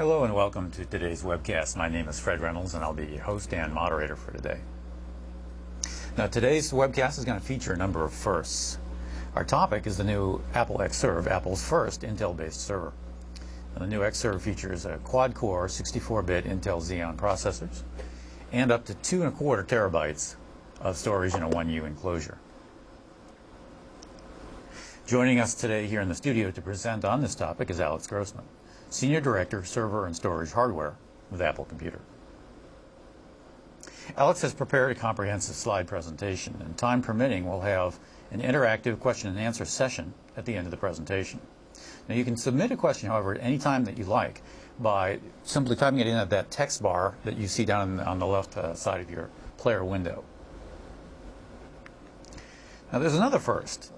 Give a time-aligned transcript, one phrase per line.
[0.00, 1.76] Hello and welcome to today's webcast.
[1.76, 4.58] My name is Fred Reynolds and I'll be your host and moderator for today.
[6.16, 8.78] Now today's webcast is going to feature a number of firsts.
[9.34, 12.94] Our topic is the new Apple Xserve, Apple's first Intel-based server.
[13.74, 17.82] Now, the new Xserve features a quad-core 64-bit Intel Xeon processors
[18.52, 20.36] and up to two and a quarter terabytes
[20.80, 22.38] of storage in a 1U enclosure.
[25.06, 28.44] Joining us today here in the studio to present on this topic is Alex Grossman,
[28.90, 30.96] Senior Director, Server and Storage Hardware
[31.30, 32.00] with Apple Computer.
[34.16, 37.98] Alex has prepared a comprehensive slide presentation, and time permitting, we'll have
[38.32, 41.40] an interactive question and answer session at the end of the presentation.
[42.08, 44.42] Now, you can submit a question, however, at any time that you like
[44.80, 48.26] by simply typing it in at that text bar that you see down on the
[48.26, 50.24] left uh, side of your player window.
[52.92, 53.92] Now, there's another first.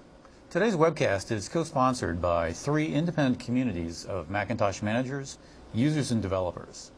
[0.53, 5.39] Today's webcast is co-sponsored by three independent communities of Macintosh managers,
[5.73, 6.91] users, and developers.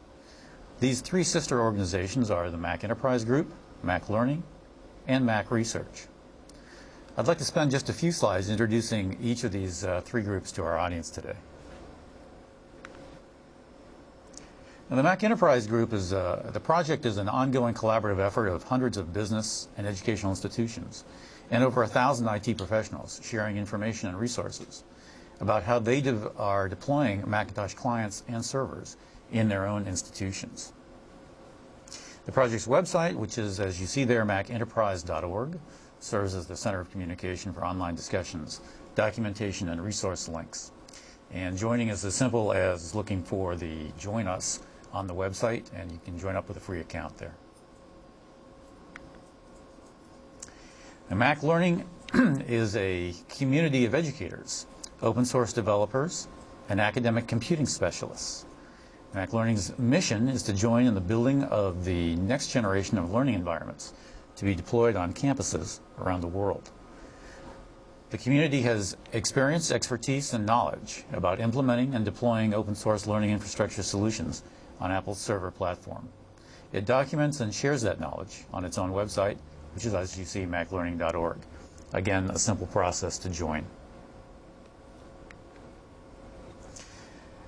[0.80, 3.50] These three sister organizations are the Mac Enterprise Group,
[3.82, 4.42] Mac Learning,
[5.08, 6.04] and Mac Research.
[7.16, 10.52] I'd like to spend just a few slides introducing each of these uh, three groups
[10.52, 11.36] to our audience today.
[14.90, 18.64] Now, the Mac Enterprise Group is uh, the project is an ongoing collaborative effort of
[18.64, 21.04] hundreds of business and educational institutions
[21.50, 24.84] and over a thousand IT professionals sharing information and resources
[25.40, 26.02] about how they
[26.36, 28.96] are deploying Macintosh clients and servers
[29.32, 30.72] in their own institutions.
[32.24, 35.58] The project's website, which is, as you see there, macenterprise.org,
[36.00, 38.60] serves as the center of communication for online discussions,
[38.94, 40.72] documentation, and resource links.
[41.32, 44.60] And joining is as simple as looking for the Join Us
[44.92, 47.34] on the website, and you can join up with a free account there.
[51.14, 54.66] Mac Learning is a community of educators,
[55.00, 56.26] open source developers,
[56.68, 58.44] and academic computing specialists.
[59.14, 63.34] Mac Learning's mission is to join in the building of the next generation of learning
[63.34, 63.94] environments
[64.34, 66.70] to be deployed on campuses around the world.
[68.10, 73.82] The community has experience, expertise, and knowledge about implementing and deploying open source learning infrastructure
[73.82, 74.42] solutions
[74.80, 76.08] on Apple's server platform.
[76.72, 79.38] It documents and shares that knowledge on its own website,
[79.76, 81.36] which is, as you see, maclearning.org.
[81.92, 83.66] Again, a simple process to join.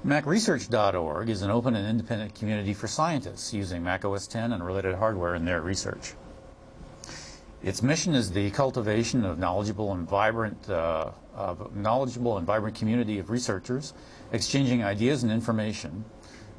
[0.06, 4.94] MacResearch.org is an open and independent community for scientists using Mac OS X and related
[4.96, 6.12] hardware in their research.
[7.62, 11.12] Its mission is the cultivation of knowledgeable and vibrant, uh,
[11.74, 13.94] knowledgeable and vibrant community of researchers,
[14.32, 16.04] exchanging ideas and information,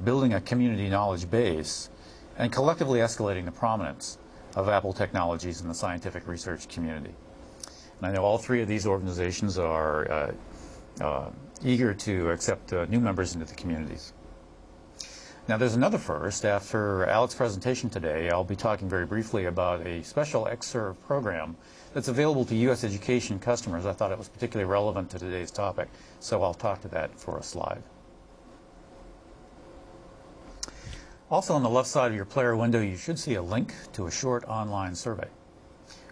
[0.03, 1.91] building a community knowledge base,
[2.39, 4.17] and collectively escalating the prominence
[4.55, 7.13] of Apple technologies in the scientific research community.
[7.97, 10.31] And I know all three of these organizations are uh,
[11.01, 11.29] uh,
[11.63, 14.13] eager to accept uh, new members into the communities.
[15.47, 16.45] Now, there's another first.
[16.45, 21.57] After Alex's presentation today, I'll be talking very briefly about a special Xserve program
[21.91, 22.83] that's available to U.S.
[22.83, 23.87] education customers.
[23.87, 25.89] I thought it was particularly relevant to today's topic,
[26.19, 27.81] so I'll talk to that for a slide.
[31.31, 34.07] Also on the left side of your player window, you should see a link to
[34.07, 35.27] a short online survey.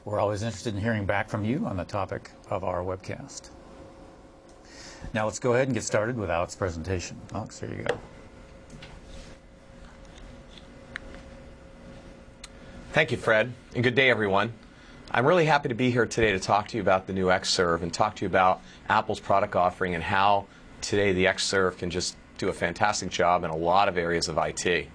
[0.06, 3.50] We're always interested in hearing back from you on the topic of our webcast.
[5.14, 7.20] Now let's go ahead and get started with Alex's presentation.
[7.34, 8.00] Alex, here you go.
[12.94, 14.54] Thank you, Fred, and good day, everyone.
[15.10, 17.82] I'm really happy to be here today to talk to you about the new Xserve
[17.82, 20.46] and talk to you about Apple's product offering and how
[20.82, 24.38] today the Xserve can just do a fantastic job in a lot of areas of
[24.38, 24.90] IT.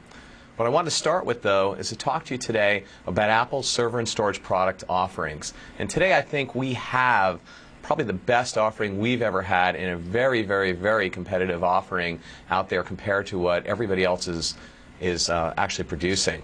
[0.62, 3.68] What I want to start with, though, is to talk to you today about Apple's
[3.68, 5.54] server and storage product offerings.
[5.80, 7.40] And today I think we have
[7.82, 12.68] probably the best offering we've ever had in a very, very, very competitive offering out
[12.68, 14.54] there compared to what everybody else is,
[15.00, 16.40] is uh, actually producing.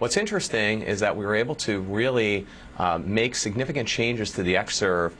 [0.00, 2.46] What's interesting is that we were able to really
[2.76, 5.12] uh, make significant changes to the Xserve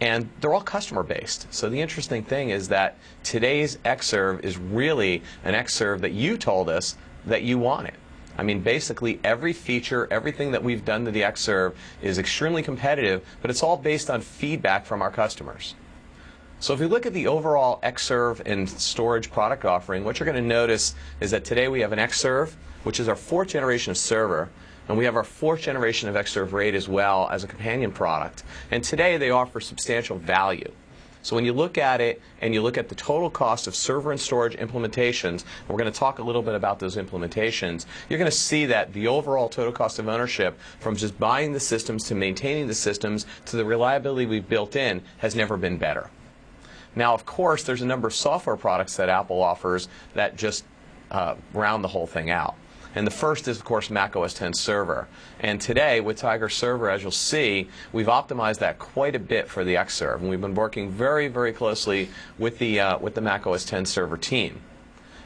[0.00, 1.46] and they're all customer based.
[1.54, 6.68] So the interesting thing is that today's Xserve is really an Xserve that you told
[6.68, 6.96] us
[7.26, 7.94] that you want it.
[8.38, 13.24] I mean, basically, every feature, everything that we've done to the Xserve is extremely competitive,
[13.42, 15.74] but it's all based on feedback from our customers.
[16.58, 20.42] So if you look at the overall Xserve and storage product offering, what you're going
[20.42, 22.52] to notice is that today we have an Xserve,
[22.84, 24.48] which is our fourth generation of server,
[24.88, 28.44] and we have our fourth generation of Xserve RAID as well as a companion product.
[28.70, 30.70] And today they offer substantial value.
[31.22, 34.10] So when you look at it and you look at the total cost of server
[34.10, 38.30] and storage implementations, we're going to talk a little bit about those implementations, you're going
[38.30, 42.14] to see that the overall total cost of ownership from just buying the systems to
[42.14, 46.10] maintaining the systems to the reliability we've built in has never been better.
[46.94, 50.64] Now, of course, there's a number of software products that Apple offers that just
[51.10, 52.56] uh, round the whole thing out.
[52.94, 55.08] And the first is, of course, Mac OS 10 Server.
[55.40, 59.64] And today, with Tiger Server, as you'll see, we've optimized that quite a bit for
[59.64, 60.16] the Xserve.
[60.16, 63.86] And we've been working very, very closely with the, uh, with the Mac OS 10
[63.86, 64.60] Server team.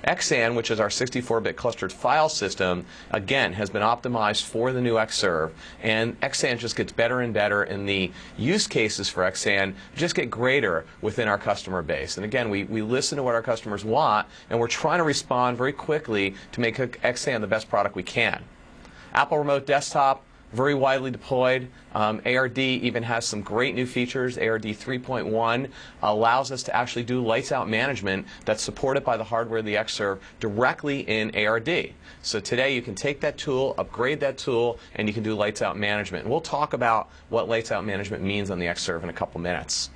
[0.06, 4.94] Xsan, which is our 64-bit clustered file system, again, has been optimized for the new
[4.94, 5.50] Xserve.
[5.82, 10.30] And Xsan just gets better and better, and the use cases for Xsan just get
[10.30, 12.16] greater within our customer base.
[12.16, 15.56] And again, we, we listen to what our customers want, and we're trying to respond
[15.56, 18.44] very quickly to make Xsan the best product we can.
[19.12, 21.68] Apple Remote Desktop, very widely deployed.
[21.94, 24.38] Um, ARD even has some great new features.
[24.38, 25.68] ARD 3.1
[26.02, 29.74] allows us to actually do lights out management that's supported by the hardware of the
[29.74, 31.92] Xserve directly in ARD.
[32.22, 35.62] So today you can take that tool, upgrade that tool, and you can do lights
[35.62, 36.24] out management.
[36.24, 39.40] And we'll talk about what lights out management means on the Xserve in a couple
[39.40, 39.90] minutes.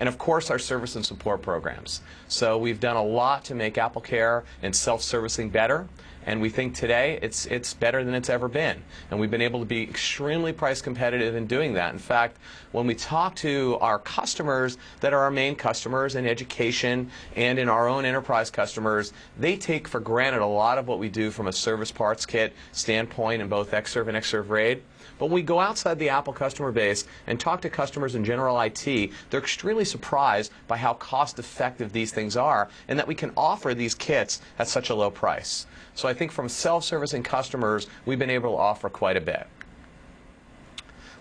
[0.00, 2.02] And of course, our service and support programs.
[2.28, 5.88] So we've done a lot to make AppleCare and self-servicing better.
[6.26, 8.82] And we think today it's, it's better than it's ever been.
[9.10, 11.92] And we've been able to be extremely price competitive in doing that.
[11.92, 12.38] In fact,
[12.72, 17.68] when we talk to our customers that are our main customers in education and in
[17.68, 21.46] our own enterprise customers, they take for granted a lot of what we do from
[21.46, 24.82] a service parts kit standpoint in both Xserve and Xserve RAID.
[25.18, 28.60] But when we go outside the Apple customer base and talk to customers in general
[28.60, 33.32] IT, they're extremely surprised by how cost effective these things are and that we can
[33.36, 35.66] offer these kits at such a low price.
[35.94, 39.46] So I think from self-servicing customers, we've been able to offer quite a bit.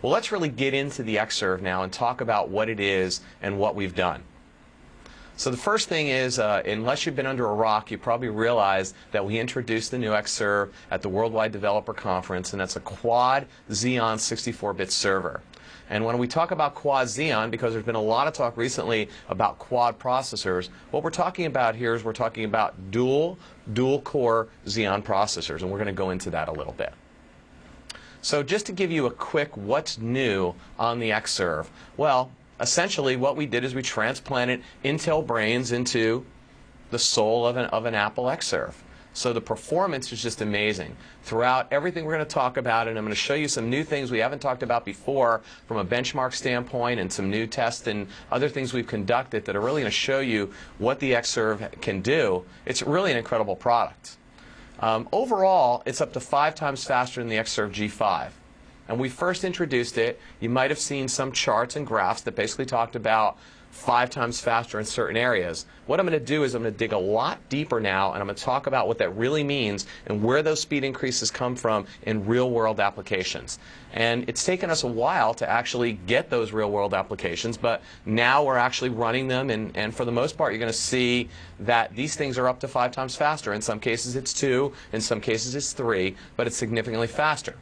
[0.01, 3.57] Well, let's really get into the Xserve now and talk about what it is and
[3.57, 4.23] what we've done.
[5.37, 8.93] So the first thing is, uh, unless you've been under a rock, you probably realize
[9.11, 13.45] that we introduced the new Xserve at the Worldwide Developer Conference, and that's a quad
[13.69, 15.41] Xeon 64-bit server.
[15.89, 19.09] And when we talk about quad Xeon, because there's been a lot of talk recently
[19.27, 23.37] about quad processors, what we're talking about here is we're talking about dual,
[23.73, 26.93] dual core Xeon processors, and we're going to go into that a little bit.
[28.21, 31.67] So just to give you a quick what's new on the Xserve,
[31.97, 36.25] well, essentially what we did is we transplanted Intel brains into
[36.91, 38.73] the soul of an, of an Apple Xserve.
[39.13, 40.97] So the performance is just amazing.
[41.23, 43.85] Throughout everything we're going to talk about, and I'm going to show you some new
[43.85, 48.07] things we haven't talked about before from a benchmark standpoint and some new tests and
[48.29, 52.01] other things we've conducted that are really going to show you what the Xserve can
[52.01, 52.43] do.
[52.65, 54.17] It's really an incredible product.
[54.81, 58.31] Um, overall, it's up to five times faster than the Xserve G5
[58.87, 62.65] and we first introduced it, you might have seen some charts and graphs that basically
[62.65, 63.37] talked about
[63.75, 65.65] five times faster in certain areas.
[65.85, 68.21] What I'm going to do is I'm going to dig a lot deeper now and
[68.21, 71.57] I'm going to talk about what that really means and where those speed increases come
[71.57, 73.59] from in real world applications.
[73.91, 78.43] And it's taken us a while to actually get those real world applications, but now
[78.43, 81.29] we're actually running them and, and for the most part you're going to see
[81.59, 83.53] that these things are up to five times faster.
[83.53, 87.55] In some cases it's two, in some cases it's three, but it's significantly faster.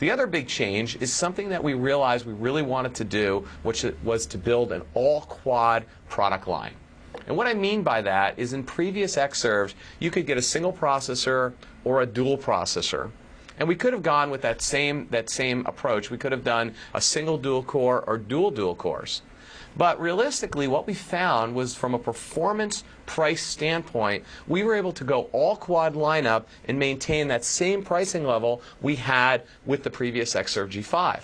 [0.00, 3.84] The other big change is something that we realized we really wanted to do, which
[4.02, 6.74] was to build an all-quad product line.
[7.26, 10.72] And what I mean by that is in previous Xserves, you could get a single
[10.72, 11.52] processor
[11.84, 13.10] or a dual processor.
[13.58, 16.10] And we could have gone with that same, that same approach.
[16.10, 19.22] We could have done a single dual core or dual dual cores.
[19.76, 25.04] But realistically, what we found was from a performance price standpoint, we were able to
[25.04, 30.34] go all quad lineup and maintain that same pricing level we had with the previous
[30.34, 31.22] Xserve G5.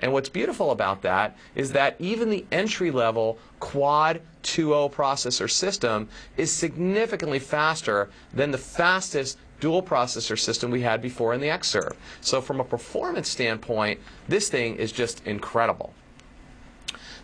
[0.00, 6.08] And what's beautiful about that is that even the entry level quad 2.0 processor system
[6.36, 11.94] is significantly faster than the fastest dual processor system we had before in the Xserve.
[12.20, 15.94] So from a performance standpoint, this thing is just incredible.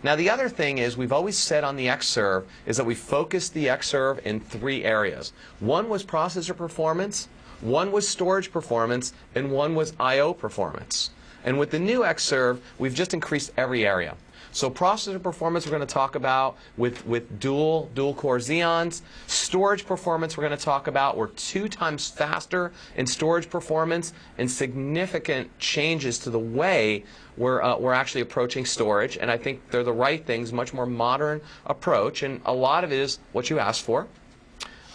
[0.01, 3.53] Now the other thing is we've always said on the Xserve is that we focused
[3.53, 5.33] the Xserve in three areas.
[5.59, 7.27] One was processor performance,
[7.59, 10.33] one was storage performance, and one was I.O.
[10.33, 11.09] performance.
[11.43, 14.15] And with the new Xserve, we've just increased every area.
[14.59, 19.03] So processor performance we're going to talk about with, with dual, dual core Xeons.
[19.25, 21.15] Storage performance we're going to talk about.
[21.15, 27.05] We're two times faster in storage performance and significant changes to the way
[27.37, 29.15] we're, uh, we're actually approaching storage.
[29.15, 32.21] And I think they're the right things, much more modern approach.
[32.23, 34.09] And a lot of it is what you asked for.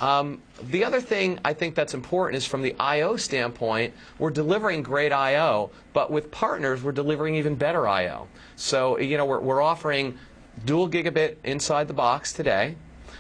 [0.01, 4.83] Um, the other thing I think that's important is from the I/O standpoint, we're delivering
[4.83, 8.27] great I/O, but with partners, we're delivering even better I/O.
[8.57, 10.19] So you know we're, we're offering
[10.65, 12.77] dual gigabit inside the box today.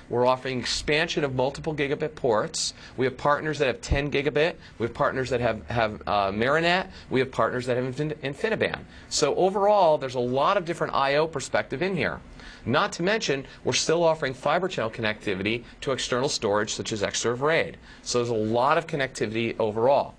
[0.08, 2.74] We're offering expansion of multiple gigabit ports.
[2.96, 4.54] We have partners that have 10 gigabit.
[4.78, 6.88] We have partners that have, have uh, Myrinet.
[7.10, 8.80] We have partners that have Infin- InfiniBand.
[9.08, 11.26] So overall, there's a lot of different I.O.
[11.26, 12.20] perspective in here.
[12.66, 17.40] Not to mention, we're still offering fiber channel connectivity to external storage such as Xserve
[17.40, 17.76] RAID.
[18.02, 20.14] So there's a lot of connectivity overall.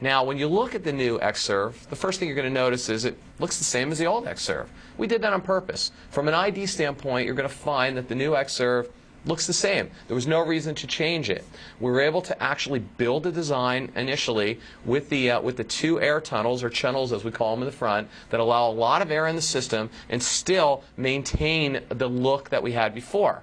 [0.00, 2.88] Now, when you look at the new Xserve, the first thing you're going to notice
[2.88, 4.66] is it looks the same as the old Xserve.
[4.96, 5.90] We did that on purpose.
[6.10, 8.88] From an ID standpoint, you're going to find that the new Xserve
[9.26, 9.90] looks the same.
[10.06, 11.44] There was no reason to change it.
[11.80, 16.00] We were able to actually build a design initially with the uh, with the two
[16.00, 19.02] air tunnels or channels as we call them in the front that allow a lot
[19.02, 23.42] of air in the system and still maintain the look that we had before.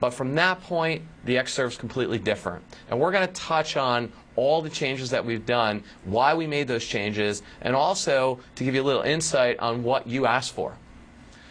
[0.00, 2.64] But from that point, the Xserve is completely different.
[2.90, 6.68] And we're going to touch on all the changes that we've done, why we made
[6.68, 10.76] those changes, and also to give you a little insight on what you asked for.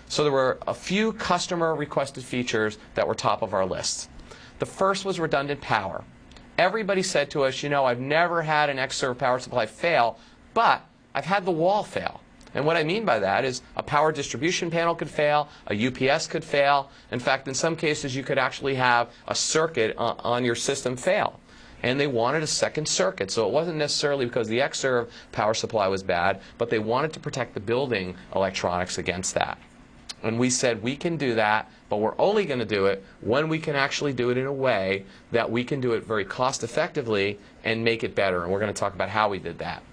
[0.07, 4.09] So there were a few customer requested features that were top of our list.
[4.59, 6.03] The first was redundant power.
[6.57, 10.19] Everybody said to us, you know, I've never had an Xserve power supply fail,
[10.53, 10.81] but
[11.15, 12.21] I've had the wall fail.
[12.55, 16.27] And what I mean by that is a power distribution panel could fail, a UPS
[16.27, 16.89] could fail.
[17.11, 21.39] In fact, in some cases, you could actually have a circuit on your system fail
[21.83, 23.29] and they wanted a second circuit.
[23.29, 27.19] So it wasn't necessarily because the Xserve power supply was bad, but they wanted to
[27.19, 29.57] protect the building electronics against that.
[30.23, 33.49] And we said we can do that, but we're only going to do it when
[33.49, 36.63] we can actually do it in a way that we can do it very cost
[36.63, 38.43] effectively and make it better.
[38.43, 39.83] And we're going to talk about how we did that.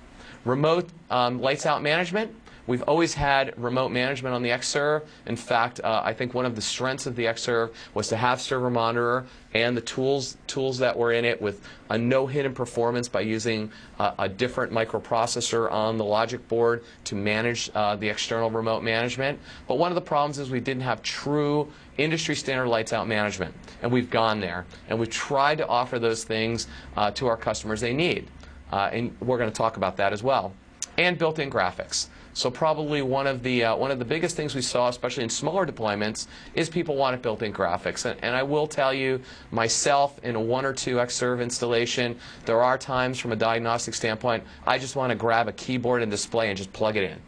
[0.44, 2.32] Remote um, lights out management.
[2.70, 5.02] We've always had remote management on the Xserve.
[5.26, 8.40] In fact, uh, I think one of the strengths of the Xserve was to have
[8.40, 13.08] server monitor and the tools tools that were in it with a no hidden performance
[13.08, 18.52] by using uh, a different microprocessor on the logic board to manage uh, the external
[18.52, 19.40] remote management.
[19.66, 23.52] But one of the problems is we didn't have true industry standard lights out management.
[23.82, 24.64] And we've gone there.
[24.88, 28.28] And we've tried to offer those things uh, to our customers they need.
[28.70, 30.52] Uh, and we're going to talk about that as well.
[30.96, 32.06] And built in graphics.
[32.40, 35.28] So probably one of the uh, one of the biggest things we saw, especially in
[35.28, 38.06] smaller deployments, is people wanted built-in graphics.
[38.06, 39.20] And, and, I will tell you,
[39.50, 44.42] myself, in a one or two Xserve installation, there are times from a diagnostic standpoint,
[44.66, 47.18] I just want to grab a keyboard and display and just plug it in.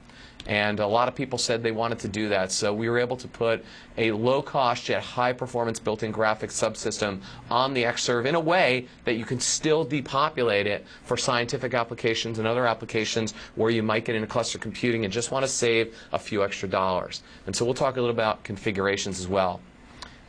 [0.47, 2.53] And a lot of people said they wanted to do that.
[2.53, 3.65] So we were able to put
[3.97, 7.21] a low cost yet high performance built in graphics subsystem
[7.51, 12.39] on the Xserve in a way that you can still depopulate it for scientific applications
[12.39, 15.97] and other applications where you might get into cluster computing and just want to save
[16.13, 17.23] a few extra dollars.
[17.47, 19.61] And so we'll talk a little about configurations as well.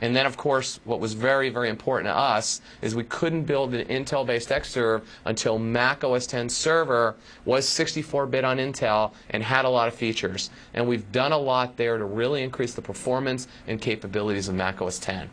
[0.03, 3.74] And then, of course, what was very, very important to us is we couldn't build
[3.74, 9.69] an Intel-based Xserve until Mac OS X server was 64-bit on Intel and had a
[9.69, 10.50] lot of features.
[10.74, 14.81] And we've done a lot there to really increase the performance and capabilities of Mac
[14.81, 15.29] OS X.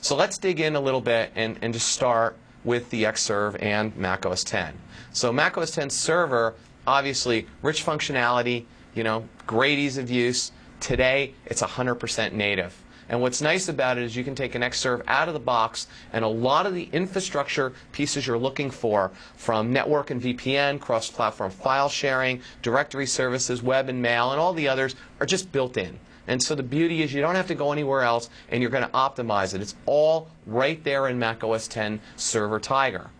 [0.00, 3.96] So let's dig in a little bit and, and just start with the Xserve and
[3.96, 4.76] Mac OS X.
[5.12, 8.64] So Mac OS X server, obviously, rich functionality,
[8.96, 10.50] you know, great ease of use.
[10.80, 12.82] Today, it's 100% native.
[13.08, 15.86] And what's nice about it is you can take an Xserve out of the box,
[16.12, 21.52] and a lot of the infrastructure pieces you're looking for, from network and VPN, cross-platform
[21.52, 25.98] file sharing, directory services, web and mail, and all the others, are just built in.
[26.26, 28.82] And so the beauty is you don't have to go anywhere else, and you're going
[28.82, 29.60] to optimize it.
[29.60, 33.10] It's all right there in Mac OS X Server Tiger.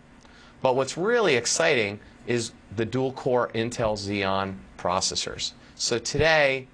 [0.61, 5.53] But what's really exciting is the dual-core Intel Xeon processors.
[5.75, 6.67] So today,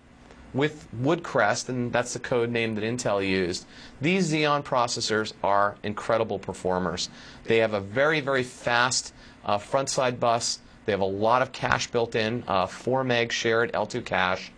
[0.54, 3.66] with Woodcrest, and that's the code name that Intel used,
[4.02, 7.10] these Xeon processors are incredible performers.
[7.46, 9.14] They have a very, very fast
[9.46, 10.60] uh, front side bus.
[10.86, 14.52] They have a lot of cache built in, uh, 4 meg shared L2 cache.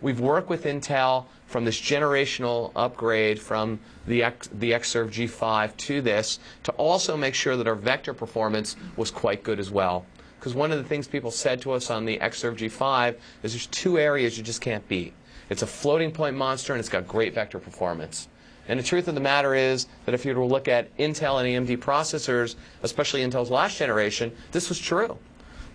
[0.00, 6.00] We've worked with Intel from this generational upgrade from the, X, the Xserve G5 to
[6.00, 10.04] this to also make sure that our vector performance was quite good as well.
[10.38, 13.66] Because one of the things people said to us on the Xserve G5 is there's
[13.68, 15.14] two areas you just can't beat.
[15.50, 18.28] It's a floating point monster, and it's got great vector performance.
[18.66, 21.42] And the truth of the matter is that if you were to look at Intel
[21.42, 25.18] and AMD processors, especially Intel's last generation, this was true.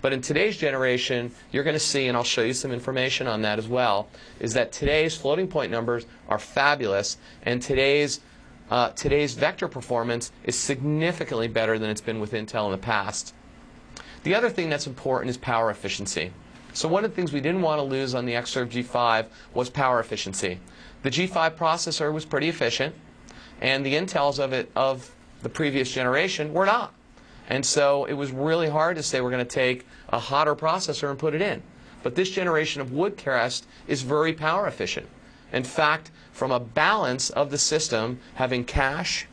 [0.02, 3.42] But in today's generation, you're going to see, and I'll show you some information on
[3.42, 4.08] that as well,
[4.40, 8.22] is that today's floating point numbers are fabulous, and today's
[8.72, 13.34] uh, today's vector performance is significantly better than it's been with Intel in the past.
[14.22, 16.32] The other thing that's important is power efficiency.
[16.74, 19.70] So one of the things we didn't want to lose on the Xserve G5 was
[19.70, 20.60] power efficiency.
[21.04, 22.94] The G5 processor was pretty efficient,
[23.62, 25.12] and the Intels of it of
[25.42, 26.94] the previous generation were not.
[27.50, 31.10] And so it was really hard to say we're going to take a hotter processor
[31.10, 31.64] and put it in.
[32.04, 35.08] But this generation of Woodcrest is very power efficient.
[35.52, 39.26] In fact, from a balance of the system, having cache,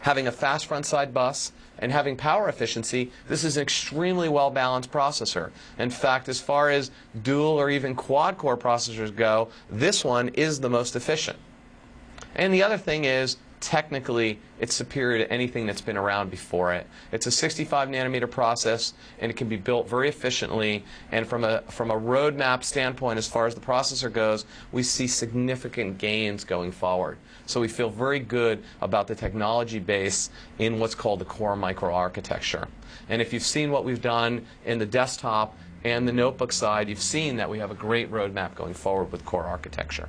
[0.00, 4.50] having a fast front side bus, and having power efficiency, this is an extremely well
[4.50, 5.50] balanced processor.
[5.78, 6.90] In fact, as far as
[7.22, 11.38] dual or even quad core processors go, this one is the most efficient.
[12.34, 16.86] And the other thing is, technically, it's superior to anything that's been around before it.
[17.12, 20.84] It's a 65 nanometer process, and it can be built very efficiently.
[21.12, 25.06] And from a from a roadmap standpoint, as far as the processor goes, we see
[25.06, 27.16] significant gains going forward.
[27.46, 32.68] So we feel very good about the technology base in what's called the core microarchitecture.
[33.08, 37.02] And if you've seen what we've done in the desktop and the notebook side, you've
[37.02, 40.08] seen that we have a great roadmap going forward with core architecture.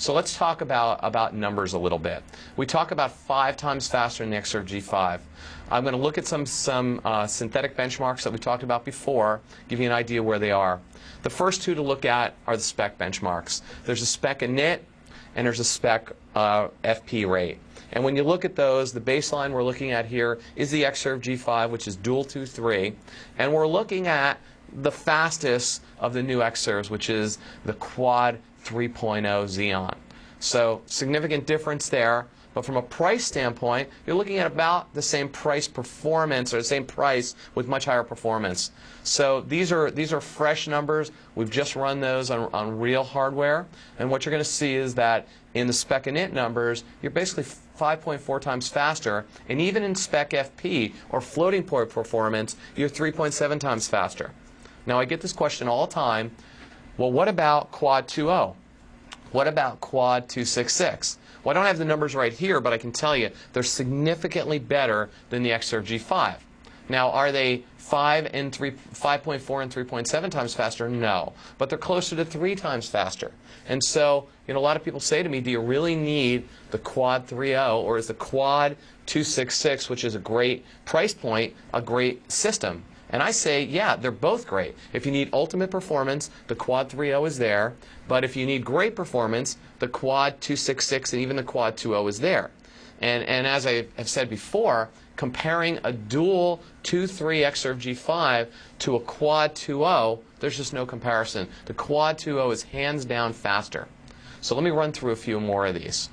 [0.00, 2.22] So let's talk about, about numbers a little bit.
[2.56, 5.20] We talk about five times faster in the Xserve G5.
[5.72, 9.40] I'm going to look at some, some uh, synthetic benchmarks that we talked about before,
[9.66, 10.80] give you an idea where they are.
[11.22, 13.62] The first two to look at are the spec benchmarks.
[13.84, 14.50] There's a SPECint
[15.34, 17.58] and there's a spec uh, FP rate.
[17.92, 21.20] And when you look at those, the baseline we're looking at here is the Xserve
[21.20, 22.94] G5, which is dual 2.3.
[23.38, 24.38] And we're looking at
[24.72, 29.94] the fastest of the new Xserves, which is the Quad 3.0 Xeon.
[30.40, 32.26] So significant difference there.
[32.58, 36.64] But from a price standpoint, you're looking at about the same price performance or the
[36.64, 38.72] same price with much higher performance.
[39.04, 41.12] So these are these are fresh numbers.
[41.36, 43.68] We've just run those on, on real hardware.
[44.00, 47.44] And what you're going to see is that in the SPECint numbers, you're basically
[47.78, 49.24] 5.4 times faster.
[49.48, 54.32] And even in spec FP or floating point performance, you're 3.7 times faster.
[54.84, 56.32] Now I get this question all the time.
[56.96, 58.56] Well, what about Quad 2.0?
[59.30, 61.18] What about Quad 266?
[61.48, 64.58] Well, I don't have the numbers right here, but I can tell you they're significantly
[64.58, 66.36] better than the Xserve G5.
[66.90, 70.90] Now, are they 5 and 3, 5.4 and 3.7 times faster?
[70.90, 73.32] No, but they're closer to 3 times faster.
[73.66, 76.46] And so, you know, a lot of people say to me, do you really need
[76.70, 78.76] the Quad 3.0 or is the Quad
[79.06, 82.84] 266, which is a great price point, a great system?
[83.10, 84.74] And I say, yeah, they're both great.
[84.92, 87.74] If you need ultimate performance, the Quad 3.0 is there.
[88.06, 92.20] But if you need great performance, the Quad 266 and even the Quad 2.0 is
[92.20, 92.50] there.
[93.00, 98.48] And, and as I have said before, comparing a dual 2.3 Xserve G5
[98.80, 101.48] to a Quad 2.0, there's just no comparison.
[101.66, 103.88] The Quad 2.0 is hands down faster.
[104.40, 106.10] So let me run through a few more of these.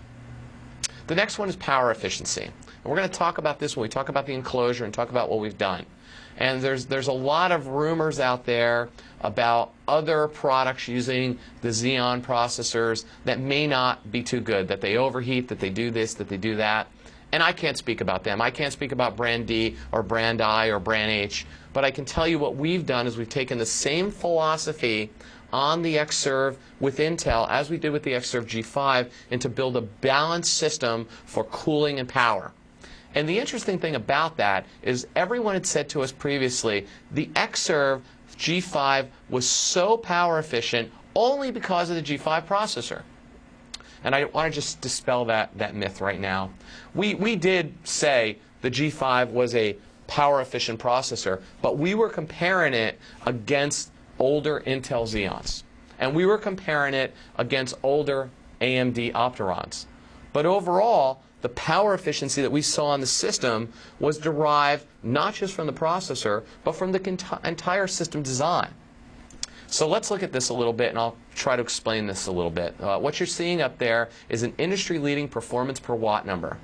[1.07, 2.43] The next one is power efficiency.
[2.43, 5.09] And we're going to talk about this when we talk about the enclosure and talk
[5.09, 5.85] about what we've done.
[6.37, 8.89] And there's, there's a lot of rumors out there
[9.21, 14.97] about other products using the Xeon processors that may not be too good, that they
[14.97, 16.87] overheat, that they do this, that they do that.
[17.31, 18.41] And I can't speak about them.
[18.41, 21.45] I can't speak about brand D or brand I or brand H.
[21.73, 25.09] But I can tell you what we've done is we've taken the same philosophy
[25.51, 29.75] on the Xserve with Intel as we did with the Xserve G5 and to build
[29.75, 32.51] a balanced system for cooling and power.
[33.15, 38.01] And the interesting thing about that is everyone had said to us previously the Xserve
[38.37, 43.03] G5 was so power efficient only because of the G5 processor.
[44.03, 46.51] And I want to just dispel that, that myth right now.
[46.93, 52.73] We, we did say the G5 was a power efficient processor, but we were comparing
[52.73, 55.63] it against older Intel Xeons.
[55.97, 58.29] And we were comparing it against older
[58.61, 59.85] AMD Opterons.
[60.33, 65.53] But overall, the power efficiency that we saw in the system was derived not just
[65.53, 68.73] from the processor, but from the entire system design.
[69.67, 72.31] So let's look at this a little bit, and I'll try to explain this a
[72.31, 72.73] little bit.
[72.81, 76.57] Uh, what you're seeing up there is an industry-leading performance per watt number.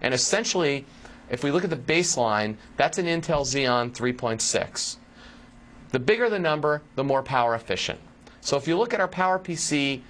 [0.00, 0.86] And essentially,
[1.30, 4.96] if we look at the baseline, that's an Intel Xeon 3.6.
[5.90, 8.00] The bigger the number, the more power efficient.
[8.40, 10.02] So if you look at our PowerPC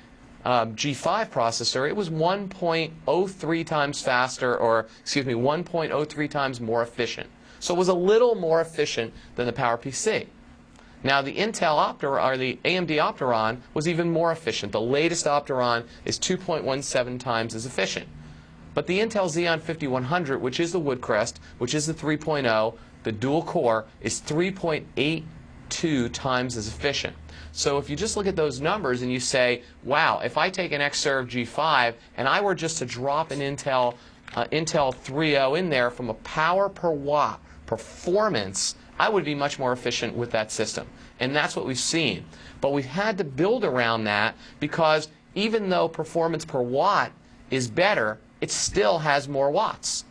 [0.46, 7.28] um, G5 processor, it was 1.03 times faster, or excuse me, 1.03 times more efficient.
[7.59, 10.28] So it was a little more efficient than the PowerPC.
[11.02, 14.70] Now the Intel Opteron, or the AMD Opteron was even more efficient.
[14.70, 18.06] The latest Opteron is 2.17 times as efficient.
[18.72, 23.42] But the Intel Xeon 5100, which is the Woodcrest, which is the 3.0, the dual
[23.42, 24.20] core, is
[25.70, 27.14] 3.82 times as efficient.
[27.52, 30.72] So if you just look at those numbers and you say, wow, if I take
[30.72, 33.94] an Xserve G5 and I were just to drop an Intel,
[34.35, 39.59] uh, Intel 3.0 in there from a power per watt performance, I would be much
[39.59, 40.87] more efficient with that system.
[41.18, 42.24] And that's what we've seen.
[42.61, 47.12] But we've had to build around that because even though performance per watt
[47.50, 50.05] is better, it still has more watts.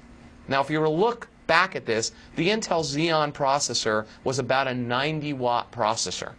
[0.48, 4.68] Now, if you were to look back at this, the Intel Xeon processor was about
[4.68, 6.34] a 90 watt processor.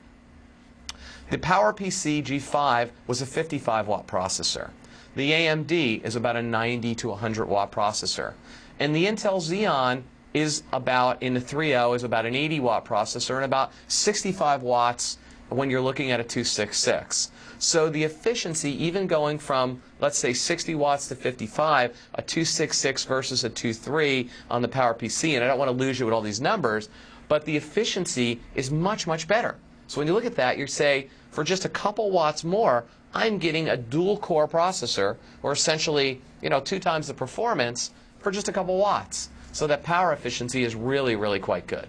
[1.30, 4.70] The PowerPC G5 was a 55 watt processor.
[5.16, 8.34] The AMD is about a 90 to 100 watt processor.
[8.78, 10.02] And the Intel Xeon
[10.34, 15.18] is about, in the 3.0, is about an 80 watt processor and about 65 watts
[15.48, 17.30] when you're looking at a 266.
[17.58, 23.44] So the efficiency, even going from, let's say, 60 watts to 55, a 266 versus
[23.44, 26.40] a 23 on the PowerPC, and I don't want to lose you with all these
[26.40, 26.88] numbers,
[27.28, 29.56] but the efficiency is much, much better.
[29.86, 33.38] So when you look at that, you say, for just a couple watts more, I'm
[33.38, 38.48] getting a dual core processor, or essentially, you know, two times the performance for just
[38.48, 39.30] a couple watts.
[39.52, 41.88] So that power efficiency is really, really quite good.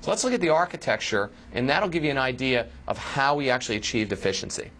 [0.00, 3.50] So let's look at the architecture, and that'll give you an idea of how we
[3.50, 4.70] actually achieved efficiency.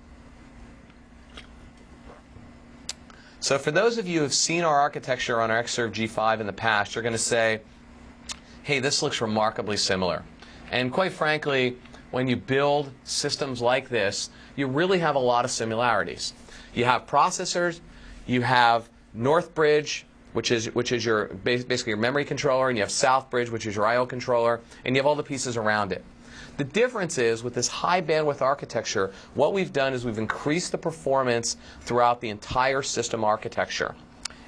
[3.40, 6.46] So for those of you who have seen our architecture on our Xserve G5 in
[6.46, 7.60] the past, you're going to say,
[8.62, 10.22] hey, this looks remarkably similar.
[10.70, 11.76] And quite frankly,
[12.10, 16.34] when you build systems like this, you really have a lot of similarities.
[16.74, 17.80] You have processors,
[18.26, 22.90] you have Northbridge, which is which is your basically your memory controller, and you have
[22.90, 26.04] Southbridge, which is your I/O controller, and you have all the pieces around it.
[26.56, 30.78] The difference is with this high bandwidth architecture, what we've done is we've increased the
[30.78, 33.94] performance throughout the entire system architecture.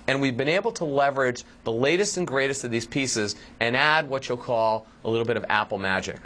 [0.08, 4.08] And we've been able to leverage the latest and greatest of these pieces and add
[4.08, 6.18] what you'll call a little bit of Apple magic.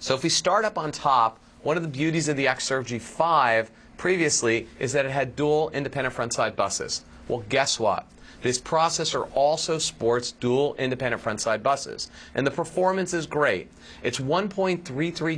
[0.00, 3.68] So if we start up on top, one of the beauties of the Xserve G5
[3.98, 7.04] previously is that it had dual independent front side buses.
[7.28, 8.06] Well, guess what?
[8.42, 13.68] This processor also sports dual independent front side buses, and the performance is great.
[14.02, 14.82] It's 1.33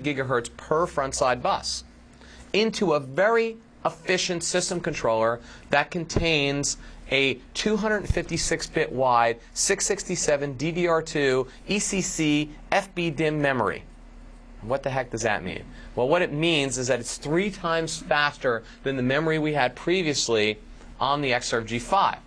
[0.00, 1.84] gigahertz per front side bus
[2.52, 6.76] into a very efficient system controller that contains
[7.10, 13.82] a 256-bit wide 667 DDR2 ECC FBDIMM memory.
[14.62, 15.64] What the heck does that mean?
[15.96, 19.74] Well, what it means is that it's three times faster than the memory we had
[19.74, 20.58] previously
[21.00, 22.18] on the Xserve G5.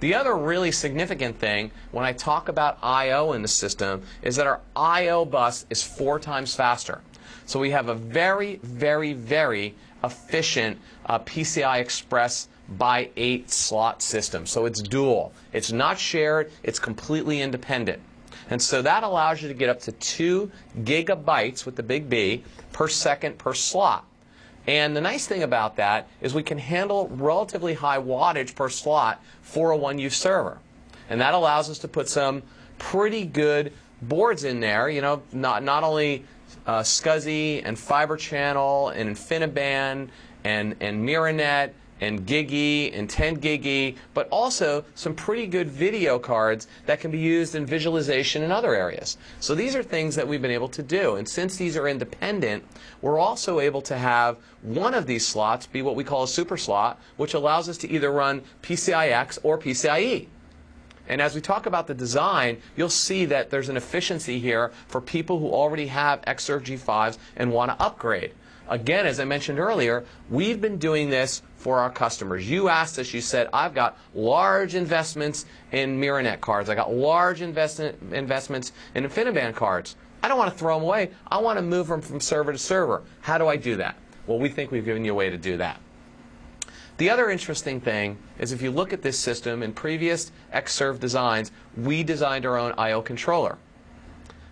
[0.00, 3.32] The other really significant thing when I talk about I.O.
[3.32, 5.26] in the system is that our I.O.
[5.26, 7.02] bus is four times faster.
[7.44, 14.46] So we have a very, very, very efficient uh, PCI Express by 8 slot system.
[14.46, 15.32] So it's dual.
[15.52, 18.00] It's not shared, it's completely independent.
[18.48, 22.42] And so that allows you to get up to 2 gigabytes with the big B
[22.72, 24.06] per second per slot.
[24.70, 29.20] And the nice thing about that is we can handle relatively high wattage per slot
[29.42, 30.58] for a 1U server.
[31.08, 32.44] And that allows us to put some
[32.78, 36.24] pretty good boards in there, you know, not, not only
[36.68, 40.08] uh, SCSI and Fiber Channel and InfiniBand
[40.44, 46.66] and, and Myrinet and GigE and 10 GigE, but also some pretty good video cards
[46.86, 49.18] that can be used in visualization in other areas.
[49.40, 51.16] So these are things that we've been able to do.
[51.16, 52.64] And since these are independent,
[53.02, 56.56] we're also able to have one of these slots be what we call a super
[56.56, 60.26] slot, which allows us to either run PCIX or PCIe.
[61.08, 65.00] And as we talk about the design, you'll see that there's an efficiency here for
[65.00, 68.32] people who already have Xserve G5s and want to upgrade.
[68.70, 72.48] Again, as I mentioned earlier, we've been doing this for our customers.
[72.48, 76.70] You asked us, you said, I've got large investments in Myrinet cards.
[76.70, 79.96] I got large invest investments in InfiniBand cards.
[80.22, 81.10] I don't want to throw them away.
[81.26, 83.02] I want to move them from server to server.
[83.22, 83.96] How do I do that?
[84.28, 85.80] Well, we think we've given you a way to do that.
[86.98, 91.50] The other interesting thing is if you look at this system, in previous Xserve designs,
[91.76, 93.02] we designed our own I.O.
[93.02, 93.58] controller.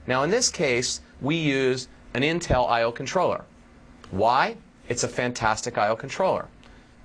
[0.09, 2.91] Now, in this case, we use an Intel I.O.
[2.91, 3.45] controller.
[4.11, 4.57] Why?
[4.89, 5.97] It's a fantastic I.O.
[5.97, 6.47] controller.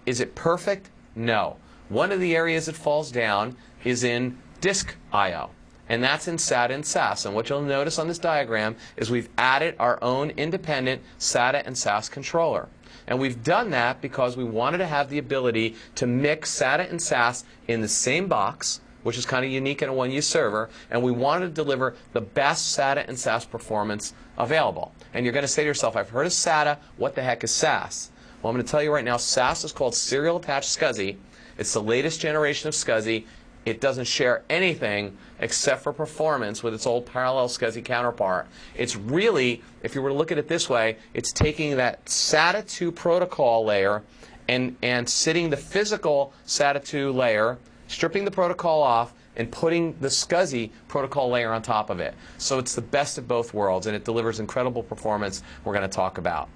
[0.05, 0.89] Is it perfect?
[1.15, 1.57] No.
[1.89, 5.49] One of the areas it falls down is in disk I.O.
[5.89, 7.25] And that's in SATA and SAS.
[7.25, 11.77] And what you'll notice on this diagram is we've added our own independent SATA and
[11.77, 12.69] SAS controller.
[13.05, 17.01] And we've done that because we wanted to have the ability to mix SATA and
[17.01, 21.03] SAS in the same box, which is kind of unique in a 1U server, and
[21.03, 24.93] we wanted to deliver the best SATA and SAS performance available.
[25.13, 27.51] And you're going to say to yourself, I've heard of SATA, what the heck is
[27.51, 28.11] SAS?
[28.41, 31.15] Well, I'm going to tell you right now, SAS is called Serial Attached SCSI.
[31.57, 33.25] It's the latest generation of SCSI.
[33.65, 38.47] It doesn't share anything except for performance with its old parallel SCSI counterpart.
[38.75, 42.67] It's really, if you were to look at it this way, it's taking that SATA
[42.67, 44.03] 2 protocol layer
[44.49, 47.57] and, and sitting the physical SATA 2 layer,
[47.93, 52.13] stripping the protocol off, and putting the SCSI protocol layer on top of it.
[52.37, 55.95] So it's the best of both worlds, and it delivers incredible performance we're going to
[55.95, 56.49] talk about.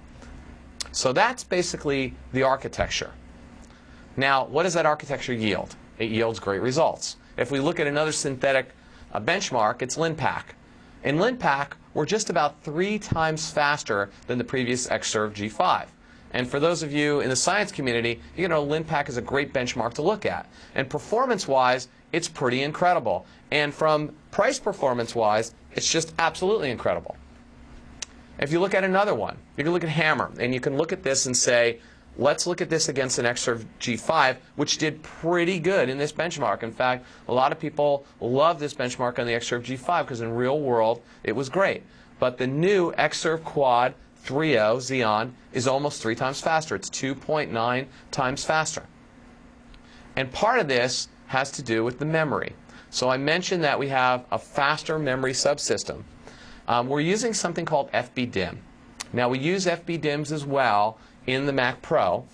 [0.92, 3.12] So that's basically the architecture.
[4.16, 5.74] Now, what does that architecture yield?
[5.98, 7.16] It yields great results.
[7.36, 8.70] If we look at another synthetic
[9.12, 10.44] uh, benchmark, it's Linpack.
[11.04, 15.86] In Linpack we're just about three times faster than the previous Xserve G5.
[16.32, 19.52] And for those of you in the science community, you know Linpack is a great
[19.52, 20.46] benchmark to look at.
[20.74, 23.26] And performance-wise, it's pretty incredible.
[23.50, 27.16] And from price performance-wise, it's just absolutely incredible.
[28.38, 30.92] If you look at another one, you can look at HMMER, and you can look
[30.92, 31.80] at this and say,
[32.16, 36.62] let's look at this against an Xserve G5, which did pretty good in this benchmark.
[36.62, 40.32] In fact, a lot of people love this benchmark on the Xserve G5 because in
[40.32, 41.82] real world, it was great.
[42.18, 43.94] But the new Xserve Quad
[44.28, 46.74] 3.0 Xeon is almost three times faster.
[46.74, 48.82] It's 2.9 times faster.
[50.16, 52.54] And part of this has to do with the memory.
[52.90, 56.02] So I mentioned that we have a faster memory subsystem.
[56.66, 58.58] Um, we're using something called FBDIMM.
[59.14, 62.26] Now we use FBDIMMs as well in the Mac Pro.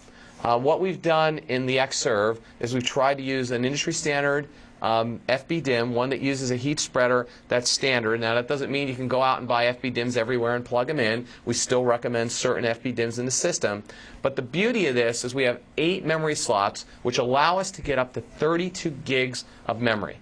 [0.42, 4.48] Uh, what we've done in the Xserve is we've tried to use an industry standard
[4.84, 8.20] um, FBDIMM, one that uses a heat spreader that's standard.
[8.20, 11.00] Now, that doesn't mean you can go out and buy FBDIMMs everywhere and plug them
[11.00, 11.26] in.
[11.46, 13.82] We still recommend certain FBDIMMs in the system.
[14.20, 17.80] But the beauty of this is we have eight memory slots, which allow us to
[17.82, 20.18] get up to 32 gigs of memory.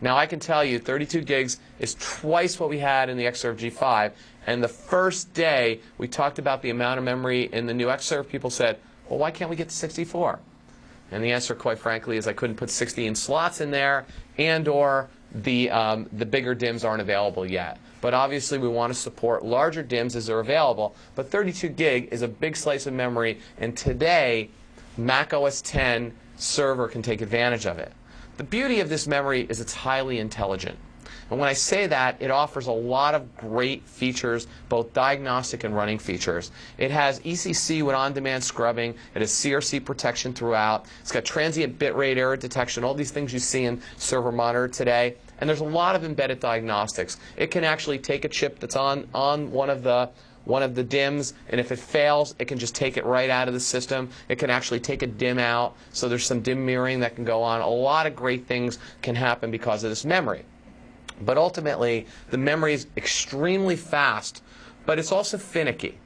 [0.00, 3.58] Now, I can tell you 32 gigs is twice what we had in the Xserve
[3.58, 4.12] G5.
[4.46, 8.28] And the first day we talked about the amount of memory in the new Xserve,
[8.28, 8.78] people said,
[9.10, 10.40] well, why can't we get to 64?
[11.14, 14.04] And the answer, quite frankly, is I couldn't put 16 slots in there,
[14.36, 17.78] and or the, um, the bigger DIMMs aren't available yet.
[18.00, 20.96] But obviously, we want to support larger DIMMs as they're available.
[21.14, 24.50] But 32 gig is a big slice of memory, and today,
[24.96, 27.92] Mac OS 10 server can take advantage of it.
[28.36, 30.76] The beauty of this memory is it's highly intelligent.
[31.30, 35.74] And when I say that, it offers a lot of great features, both diagnostic and
[35.74, 36.50] running features.
[36.78, 38.94] It has ECC with on-demand scrubbing.
[39.14, 40.86] It has CRC protection throughout.
[41.00, 45.16] It's got transient bitrate error detection, all these things you see in Server Monitor today.
[45.40, 47.18] And there's a lot of embedded diagnostics.
[47.36, 50.10] It can actually take a chip that's on, on one of the
[50.44, 53.48] one of the DIMMs, and if it fails, it can just take it right out
[53.48, 54.10] of the system.
[54.28, 57.42] It can actually take a DIMM out, so there's some DIMM mirroring that can go
[57.42, 57.62] on.
[57.62, 60.44] A lot of great things can happen because of this memory.
[61.20, 64.42] But ultimately, the memory is extremely fast,
[64.86, 65.98] but it's also finicky.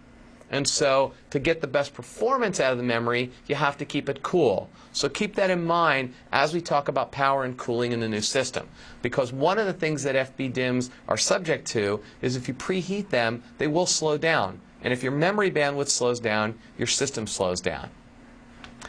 [0.51, 4.09] And so, to get the best performance out of the memory, you have to keep
[4.09, 4.71] it cool.
[4.93, 8.23] So, keep that in mind as we talk about power and cooling in the new
[8.23, 8.67] system.
[9.03, 13.43] Because one of the things that FBDIMMs are subject to is if you preheat them,
[13.59, 14.61] they will slow down.
[14.83, 17.91] And if your memory bandwidth slows down, your system slows down.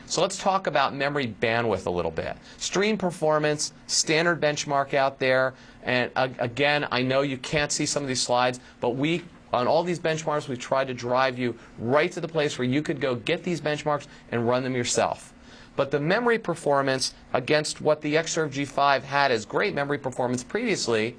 [0.06, 2.38] So let's talk about memory bandwidth a little bit.
[2.58, 5.54] Stream performance, standard benchmark out there.
[5.84, 9.84] And again, I know you can't see some of these slides, but we on all
[9.84, 13.16] these benchmarks, we've tried to drive you right to the place where you could go
[13.16, 15.34] get these benchmarks and run them yourself.
[15.76, 21.16] But the memory performance against what the Xserve G5 had as great memory performance previously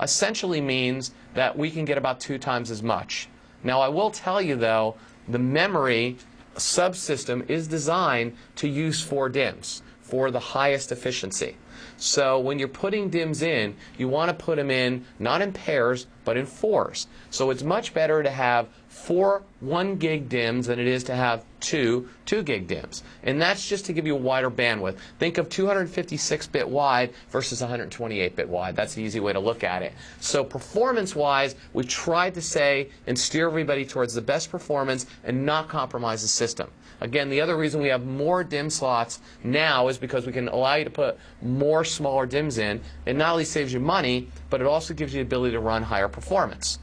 [0.00, 3.28] essentially means that we can get about two times as much.
[3.64, 4.96] Now, I will tell you, though,
[5.28, 6.18] the memory
[6.56, 11.56] subsystem is designed to use four DIMMs for the highest efficiency.
[12.02, 16.08] So when you're putting DIMMs in, you want to put them in not in pairs,
[16.24, 17.06] but in fours.
[17.30, 21.44] So it's much better to have four 1 gig DIMMs than it is to have
[21.60, 23.04] two 2 gig DIMMs.
[23.22, 24.96] And that's just to give you a wider bandwidth.
[25.20, 28.74] Think of 256 bit wide versus 128 bit wide.
[28.74, 29.92] That's the easy way to look at it.
[30.18, 35.46] So performance wise, we tried to say and steer everybody towards the best performance and
[35.46, 36.68] not compromise the system.
[37.02, 40.76] Again, the other reason we have more DIMM slots now is because we can allow
[40.76, 42.80] you to put more smaller DIMMs in.
[43.06, 45.82] It not only saves you money, but it also gives you the ability to run
[45.82, 46.78] higher performance.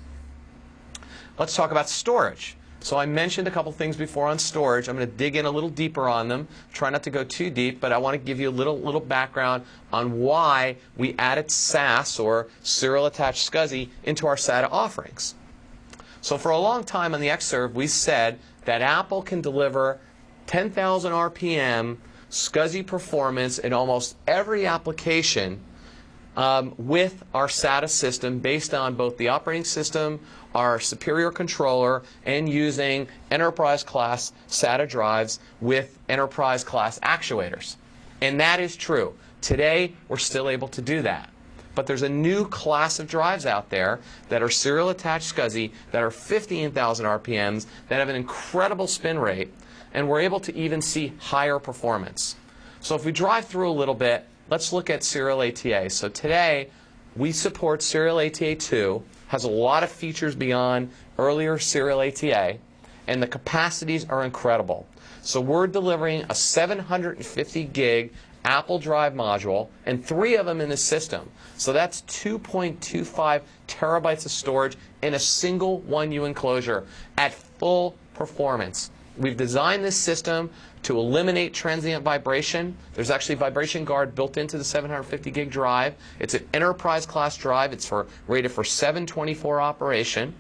[1.38, 2.58] Let's talk about storage.
[2.82, 4.90] So I mentioned a couple things before on storage.
[4.90, 6.50] I'm going to dig in a little deeper on them.
[6.74, 9.00] Try not to go too deep, but I want to give you a little little
[9.00, 15.36] background on why we added SAS or serial attached SCSI into our SATA offerings.
[16.20, 20.00] So for a long time on the Xserve, we said that Apple can deliver
[20.50, 21.98] 10,000 RPM
[22.32, 25.60] SCSI performance in almost every application
[26.36, 30.20] um, with our SATA system based on both the operating system,
[30.56, 37.76] our superior controller, and using enterprise class SATA drives with enterprise class actuators.
[38.20, 39.14] And that is true.
[39.42, 41.30] Today, we're still able to do that.
[41.76, 46.02] But there's a new class of drives out there that are serial attached SCSI that
[46.02, 49.54] are 15,000 RPMs that have an incredible spin rate,
[49.94, 52.36] and we're able to even see higher performance.
[52.82, 55.90] So if we drive through a little bit, let's look at Serial ATA.
[55.90, 56.70] So today,
[57.16, 62.58] we support Serial ATA 2, has a lot of features beyond earlier Serial ATA,
[63.08, 64.88] and the capacities are incredible.
[65.22, 68.14] So we're delivering a 750 gig
[68.46, 71.30] Apple Drive module, and three of them in the system.
[71.58, 76.86] So that's 2.25 terabytes of storage in a single 1U enclosure
[77.18, 78.92] at full performance.
[79.20, 80.50] We've designed this system
[80.84, 82.76] to eliminate transient vibration.
[82.94, 85.96] There's actually vibration guard built into the 750 gig drive.
[86.20, 87.74] It's an enterprise class drive.
[87.74, 90.34] It's for rated for 724 operation.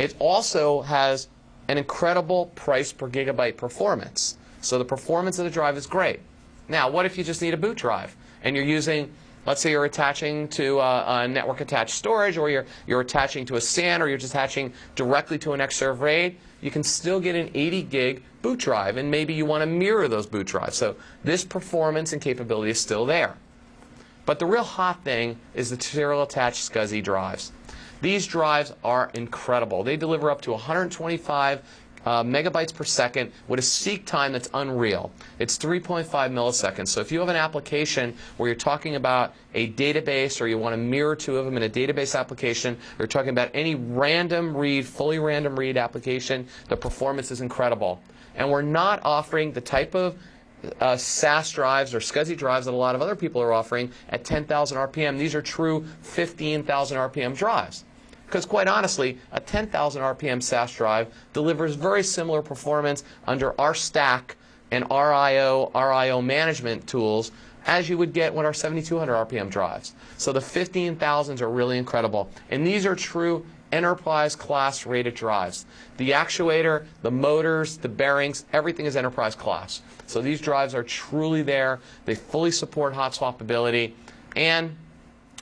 [0.00, 1.28] It also has
[1.68, 4.38] an incredible price per gigabyte performance.
[4.60, 6.20] So the performance of the drive is great.
[6.68, 9.12] Now, what if you just need a boot drive and you're using,
[9.46, 13.56] let's say you're attaching to a, a network attached storage or you're, you're attaching to
[13.56, 17.34] a SAN or you're just attaching directly to an Xserve RAID, you can still get
[17.34, 20.76] an 80 gig boot drive and maybe you want to mirror those boot drives.
[20.76, 23.36] So this performance and capability is still there.
[24.26, 27.52] But the real hot thing is the serial attached SCSI drives.
[28.00, 29.82] These drives are incredible.
[29.82, 31.62] They deliver up to 125
[32.04, 35.10] uh, megabytes per second with a seek time that's unreal.
[35.38, 36.88] It's 3.5 milliseconds.
[36.88, 40.74] So if you have an application where you're talking about a database or you want
[40.74, 44.86] to mirror two of them in a database application, you're talking about any random read,
[44.86, 48.02] fully random read application, the performance is incredible.
[48.34, 50.18] And we're not offering the type of
[50.80, 54.24] uh, SAS drives or SCSI drives that a lot of other people are offering at
[54.24, 55.18] 10,000 RPM.
[55.18, 57.84] These are true 15,000 RPM drives.
[58.26, 64.36] Because quite honestly, a 10,000 RPM SAS drive delivers very similar performance under our stack
[64.70, 67.30] and RIO, RIO management tools
[67.66, 69.94] as you would get with our 7200 RPM drives.
[70.18, 72.30] So the 15,000s are really incredible.
[72.50, 75.66] And these are true enterprise class rated drives.
[75.96, 79.82] The actuator, the motors, the bearings, everything is enterprise class.
[80.06, 81.80] So these drives are truly there.
[82.04, 83.92] They fully support hot swappability.
[84.36, 84.76] And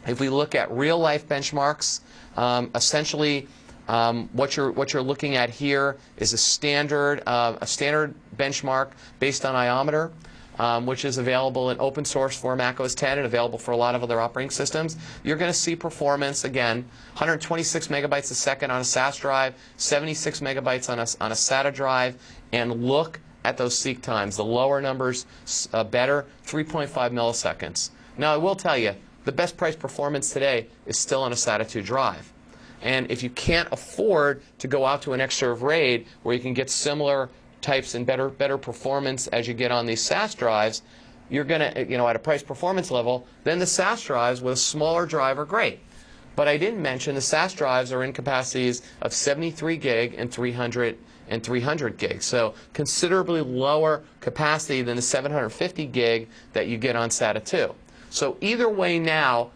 [0.07, 2.01] if we look at real life benchmarks,
[2.37, 3.47] um, essentially,
[3.89, 8.91] um, what you're what you're looking at here is a standard uh, a standard benchmark
[9.19, 10.13] based on iometer.
[10.59, 13.77] Um, which is available in open source for Mac OS 10 and available for a
[13.77, 14.99] lot of other operating systems.
[15.25, 20.41] You're going to see performance again 126 megabytes a second on a SAS drive, 76
[20.41, 22.17] megabytes on a, on a SATA drive,
[22.53, 24.37] and look at those seek times.
[24.37, 25.27] The lower numbers
[25.73, 27.91] uh, better, 3.5 milliseconds.
[28.19, 31.69] Now, I will tell you, the best price performance today is still on a SATA
[31.69, 32.33] 2 drive.
[32.83, 36.55] And if you can't afford to go out to an Xserve RAID where you can
[36.55, 37.31] get similar
[37.61, 40.83] types and better better performance as you get on these SAS drives,
[41.31, 44.55] you're going to, you know, at a price performance level, then the SAS drives with
[44.55, 45.79] a smaller drive are great.
[46.35, 50.99] But I didn't mention the SAS drives are in capacities of 73 gig and 300
[51.29, 52.23] and 300 gig.
[52.23, 57.75] So considerably lower capacity than the 750 gig that you get on SATA 2.
[58.13, 59.53] So either way now,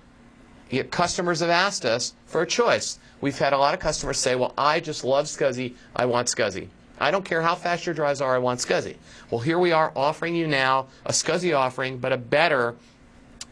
[0.90, 2.98] customers have asked us for a choice.
[3.20, 5.74] We've had a lot of customers say, well, I just love SCSI.
[5.94, 6.68] I want SCSI.
[6.98, 8.34] I don't care how fast your drives are.
[8.34, 8.96] I want SCSI.
[9.30, 12.74] Well, here we are offering you now a SCSI offering, but a better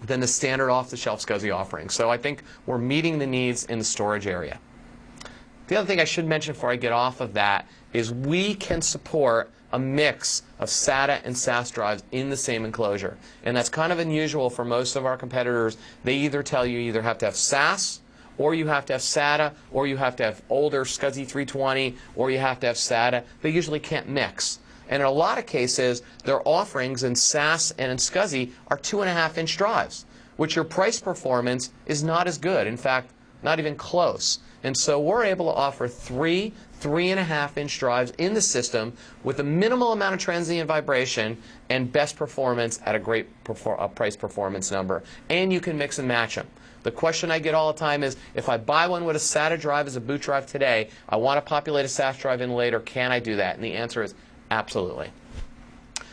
[0.03, 1.91] than the standard off-the-shelf SCSI offering.
[1.91, 4.59] So I think we're meeting the needs in the storage area.
[5.67, 8.81] The other thing I should mention before I get off of that is we can
[8.81, 13.19] support a mix of SATA and SAS drives in the same enclosure.
[13.43, 15.77] And that's kind of unusual for most of our competitors.
[16.05, 17.99] They either tell you you either have to have SAS
[18.39, 22.31] or you have to have SATA, or you have to have older SCSI 320, or
[22.31, 23.25] you have to have SATA.
[23.43, 24.61] They usually can't mix.
[24.89, 29.01] And in a lot of cases, their offerings in SAS and in SCSI are two
[29.01, 30.05] and a half inch drives,
[30.37, 32.69] which your price performance is not as good.
[32.69, 33.11] In fact,
[33.43, 34.39] not even close.
[34.63, 36.53] And so we're able to offer three
[36.85, 38.93] three and a half inch drives in the system
[39.23, 41.35] with a minimal amount of transient vibration
[41.71, 45.03] and best performance at a great perfor price performance number.
[45.31, 46.47] And you can mix and match them.
[46.83, 49.59] The question I get all the time is, if I buy one with a SATA
[49.59, 52.81] drive as a boot drive today, I want to populate a SAS drive in later,
[52.81, 53.55] can I do that?
[53.55, 54.15] And the answer is
[54.51, 55.11] absolutely.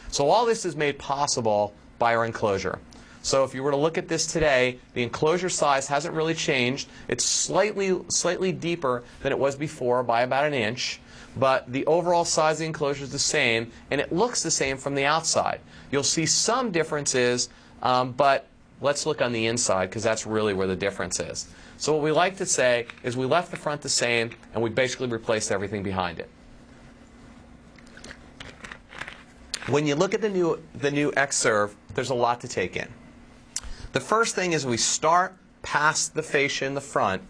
[0.07, 2.79] So all this is made possible by our enclosure.
[3.23, 6.89] So if you were to look at this today, the enclosure size hasn't really changed.
[7.07, 10.99] It's slightly, slightly deeper than it was before by about an inch.
[11.37, 14.77] But the overall size of the enclosure is the same, and it looks the same
[14.77, 15.61] from the outside.
[15.91, 17.49] You'll see some differences,
[17.83, 18.47] um, but
[18.81, 21.47] let's look on the inside because that's really where the difference is.
[21.77, 24.69] So what we like to say is we left the front the same, and we
[24.69, 26.29] basically replaced everything behind it.
[29.67, 32.89] When you look at the new, the new Xserve, there's a lot to take in.
[33.93, 37.21] The first thing is we start past the fascia in the front.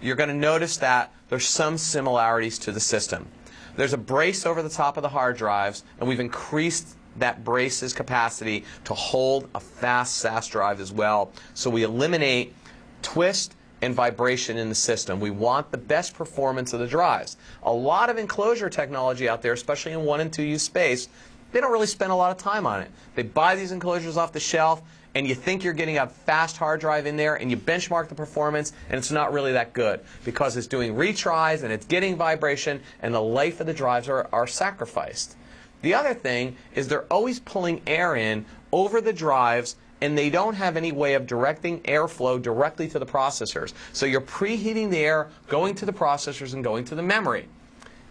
[0.00, 3.28] You're going to notice that there's some similarities to the system.
[3.76, 7.92] There's a brace over the top of the hard drives, and we've increased that brace's
[7.92, 11.32] capacity to hold a fast SAS drive as well.
[11.54, 12.54] So we eliminate
[13.02, 15.20] twist and vibration in the system.
[15.20, 17.36] We want the best performance of the drives.
[17.62, 21.08] A lot of enclosure technology out there, especially in 1 and 2U space,
[21.52, 22.90] they don't really spend a lot of time on it.
[23.14, 24.82] They buy these enclosures off the shelf,
[25.16, 28.14] and you think you're getting a fast hard drive in there, and you benchmark the
[28.14, 32.82] performance, and it's not really that good because it's doing retries and it's getting vibration,
[33.00, 35.34] and the life of the drives are, are sacrificed.
[35.80, 40.52] The other thing is they're always pulling air in over the drives and they don't
[40.52, 43.72] have any way of directing airflow directly to the processors.
[43.94, 47.48] So you're preheating the air, going to the processors and going to the memory.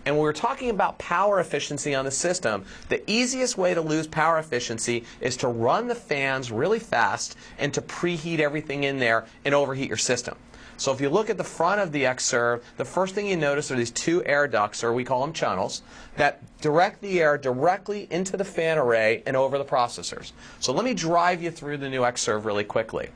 [0.06, 4.06] And when we're talking about power efficiency on the system, the easiest way to lose
[4.06, 9.26] power efficiency is to run the fans really fast and to preheat everything in there
[9.44, 10.38] and overheat your system.
[10.78, 13.72] So if you look at the front of the Xserve, the first thing you notice
[13.72, 15.82] are these two air ducts, or we call them channels,
[16.18, 20.34] that direct the air directly into the fan array and over the processors.
[20.60, 23.10] So let me drive you through the new Xserve really quickly.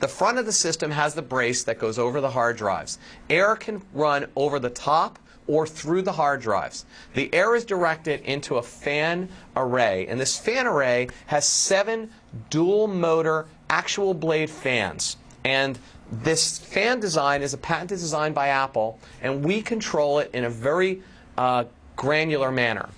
[0.00, 2.98] The front of the system has the brace that goes over the hard drives.
[3.30, 5.18] Air can run over the top
[5.48, 6.84] or through the hard drives.
[7.14, 12.10] The air is directed into a fan array, and this fan array has seven
[12.50, 15.16] dual motor axial blade fans.
[15.44, 15.78] And
[16.12, 20.50] this fan design is a patented design by Apple, and we control it in a
[20.50, 21.02] very
[21.36, 21.64] uh,
[21.96, 22.88] granular manner.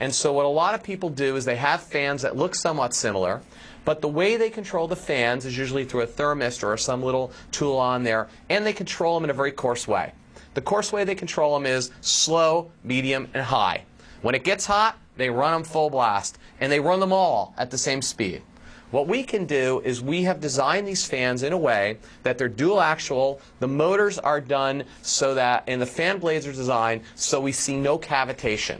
[0.00, 2.94] And so, what a lot of people do is they have fans that look somewhat
[2.94, 3.42] similar,
[3.84, 7.32] but the way they control the fans is usually through a thermistor or some little
[7.52, 10.12] tool on there, and they control them in a very coarse way.
[10.54, 13.84] The course way they control them is slow, medium, and high.
[14.22, 17.70] When it gets hot, they run them full blast, and they run them all at
[17.70, 18.42] the same speed.
[18.90, 22.48] What we can do is we have designed these fans in a way that they're
[22.48, 23.40] dual axial.
[23.58, 27.76] The motors are done so that, and the fan blades are designed so we see
[27.76, 28.78] no cavitation.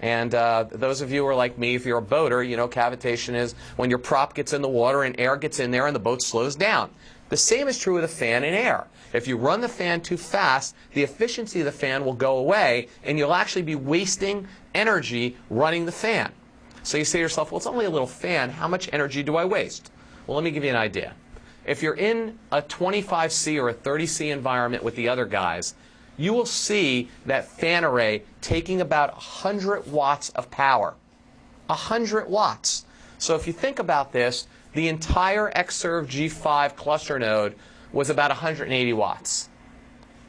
[0.00, 2.68] And uh, those of you who are like me, if you're a boater, you know
[2.68, 5.96] cavitation is when your prop gets in the water and air gets in there and
[5.96, 6.90] the boat slows down.
[7.28, 8.86] The same is true with a fan and air.
[9.12, 12.88] If you run the fan too fast, the efficiency of the fan will go away
[13.04, 16.32] and you'll actually be wasting energy running the fan.
[16.82, 18.50] So you say to yourself, well, it's only a little fan.
[18.50, 19.90] How much energy do I waste?
[20.26, 21.14] Well, let me give you an idea.
[21.66, 25.74] If you're in a 25C or a 30C environment with the other guys,
[26.16, 30.94] you will see that fan array taking about 100 watts of power.
[31.66, 32.84] 100 watts.
[33.18, 37.54] So if you think about this, the entire Xserve G5 cluster node
[37.92, 39.48] was about 180 watts.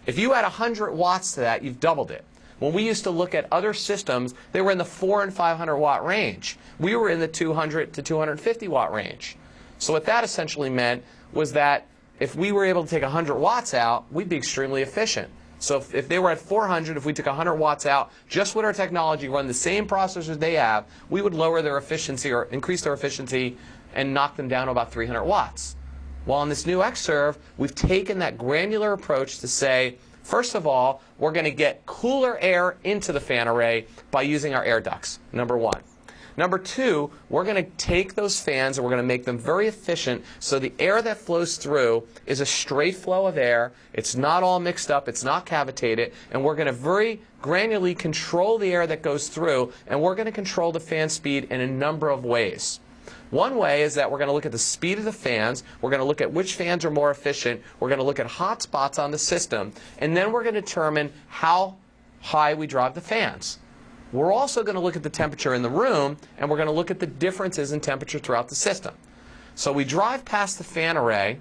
[0.06, 2.24] If you add 100 watts to that, you've doubled it.
[2.60, 5.78] When we used to look at other systems, they were in the 4 and 500
[5.78, 6.58] watt range.
[6.80, 9.38] We were in the 200 to 250 watt range.
[9.78, 11.88] So what that essentially meant was that
[12.20, 15.30] if we were able to take 100 watts out, we'd be extremely efficient.
[15.60, 18.66] So if, if, they were at 400, if we took 100 watts out, just with
[18.66, 22.82] our technology, run the same processors they have, we would lower their efficiency or increase
[22.82, 23.58] their efficiency
[23.94, 25.76] and knock them down to about 300 watts.
[26.30, 31.02] Well, in this new Xserve, we've taken that granular approach to say, first of all,
[31.18, 35.18] we're going to get cooler air into the fan array by using our air ducts,
[35.34, 35.82] number one.
[36.38, 39.66] Number two, we're going to take those fans and we're going to make them very
[39.66, 43.72] efficient so the air that flows through is a straight flow of air.
[43.94, 48.60] It's not all mixed up, it's not cavitated, and we're going to very granularly control
[48.60, 51.68] the air that goes through, and we're going to control the fan speed in a
[51.68, 52.80] number of ways.
[53.32, 55.92] One way is that we're going to look at the speed of the fans, we're
[55.92, 58.62] going to look at which fans are more efficient, we're going to look at hot
[58.62, 61.76] spots on the system, and then we're going to determine how
[62.22, 63.60] high we drive the fans.
[64.12, 66.74] We're also going to look at the temperature in the room, and we're going to
[66.74, 68.96] look at the differences in temperature throughout the system.
[69.54, 71.40] So we drive past the fan array,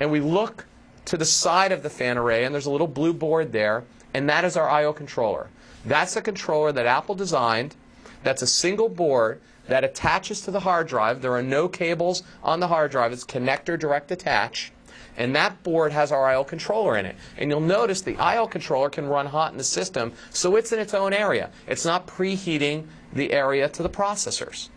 [0.00, 0.66] and we look
[1.04, 3.84] to the side of the fan array, and there's a little blue board there,
[4.14, 4.94] and that is our I.O.
[4.94, 5.48] controller.
[5.84, 7.76] That's a controller that Apple designed.
[8.22, 11.22] That's a single board that attaches to the hard drive.
[11.22, 13.12] There are no cables on the hard drive.
[13.12, 14.72] It's connector direct attach.
[15.16, 16.44] And that board has our I.O.
[16.44, 17.16] controller in it.
[17.38, 18.48] And you'll notice the I.O.
[18.48, 21.50] controller can run hot in the system, so it's in its own area.
[21.68, 24.70] It's not preheating the area to the processors.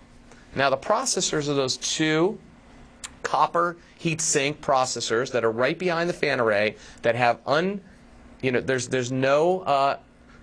[0.56, 2.40] Now the processors are those two
[3.24, 7.82] copper heatsink processors that are right behind the fan array that have un,
[8.42, 9.98] you know, there's there's no uh,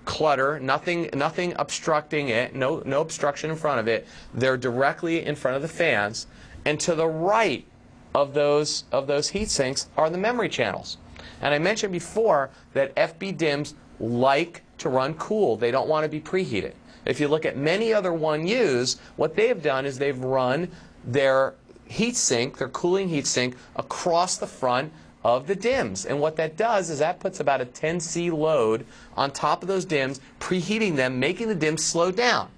[0.05, 4.07] clutter, nothing nothing obstructing it, no no obstruction in front of it.
[4.33, 6.27] They're directly in front of the fans,
[6.65, 7.67] and to the right
[8.15, 10.99] of those, of those heat sinks are the memory channels.
[11.41, 15.57] And I mentioned before that FB DIMMs like to run cool.
[15.57, 16.73] They don't want to be preheated.
[17.05, 20.71] If you look at many other 1Us, what they've done is they've run
[21.05, 21.55] their
[21.87, 24.93] heat sink, their cooling heat sink, across the front
[25.25, 26.05] of the DIMMs.
[26.05, 28.85] And what that does is that puts about a 10C load
[29.17, 32.51] on top of those DIMMs, preheating them, making the DIMMs slow down.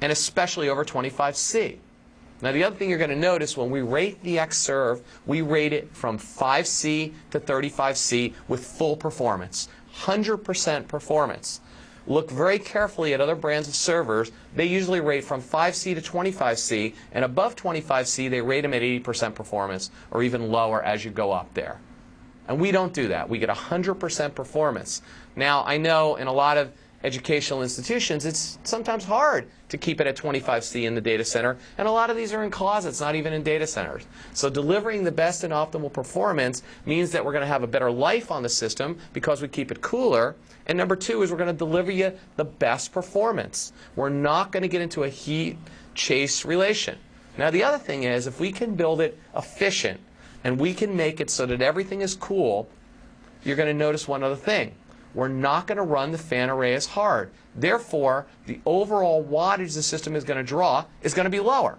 [0.00, 1.78] And especially over 25C.
[2.42, 5.72] Now, the other thing you're going to notice when we rate the Xserve, we rate
[5.72, 9.68] it from 5C to 35C with full performance,
[10.00, 11.60] 100% performance.
[12.06, 16.94] Look very carefully at other brands of servers, they usually rate from 5C to 25C,
[17.12, 21.32] and above 25C, they rate them at 80% performance or even lower as you go
[21.32, 21.80] up there.
[22.48, 23.28] And we don't do that.
[23.28, 25.02] We get 100% performance.
[25.36, 26.72] Now, I know in a lot of
[27.04, 31.88] educational institutions, it's sometimes hard to keep it at 25C in the data center, and
[31.88, 34.06] a lot of these are in closets, not even in data centers.
[34.34, 37.90] So delivering the best and optimal performance means that we're going to have a better
[37.90, 40.36] life on the system because we keep it cooler.
[40.66, 43.72] And number two is we're going to deliver you the best performance.
[43.96, 45.56] We're not going to get into a heat
[45.94, 46.98] chase relation.
[47.38, 50.00] Now, the other thing is if we can build it efficient
[50.44, 52.68] and we can make it so that everything is cool,
[53.44, 54.74] you're going to notice one other thing
[55.14, 57.30] we're not going to run the fan array as hard.
[57.54, 61.78] Therefore, the overall wattage the system is going to draw is going to be lower.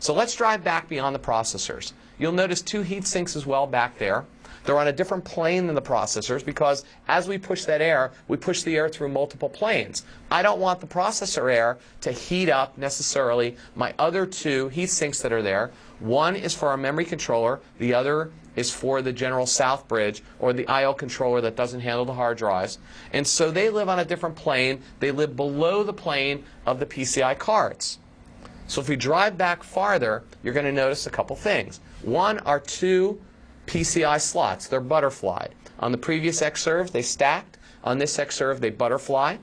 [0.00, 1.92] So let's drive back beyond the processors.
[2.18, 4.24] You'll notice two heat sinks as well back there.
[4.64, 8.36] They're on a different plane than the processors because as we push that air, we
[8.36, 10.04] push the air through multiple planes.
[10.30, 15.20] I don't want the processor air to heat up necessarily my other two heat sinks
[15.20, 15.70] that are there.
[16.00, 20.52] One is for our memory controller, the other is for the General South Bridge or
[20.52, 20.94] the I.O.
[20.94, 22.78] controller that doesn't handle the hard drives.
[23.12, 24.82] And so they live on a different plane.
[25.00, 27.98] They live below the plane of the PCI cards.
[28.66, 31.80] So if we drive back farther, you're going to notice a couple things.
[32.02, 33.20] One are two
[33.66, 34.68] PCI slots.
[34.68, 35.54] They're butterflied.
[35.78, 37.58] On the previous Xserves, they stacked.
[37.82, 39.36] On this Xserve, they butterfly.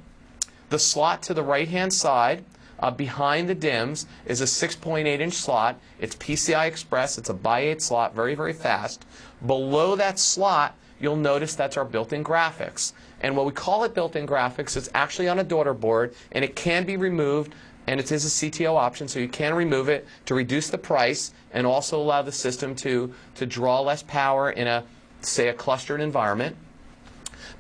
[0.70, 2.43] The slot to the right-hand side
[2.82, 5.80] uh, behind the DIMMs is a 6.8 inch slot.
[6.00, 7.18] It's PCI Express.
[7.18, 9.06] It's a by 8 slot, very, very fast.
[9.46, 12.94] Below that slot, you'll notice that's our built-in graphics.
[13.22, 16.56] And what we call it built-in graphics, it's actually on a daughter board, and it
[16.56, 17.54] can be removed,
[17.88, 21.34] and it is a CTO option, so you can remove it to reduce the price
[21.52, 24.84] and also allow the system to, to draw less power in a,
[25.22, 26.56] say, a clustered environment.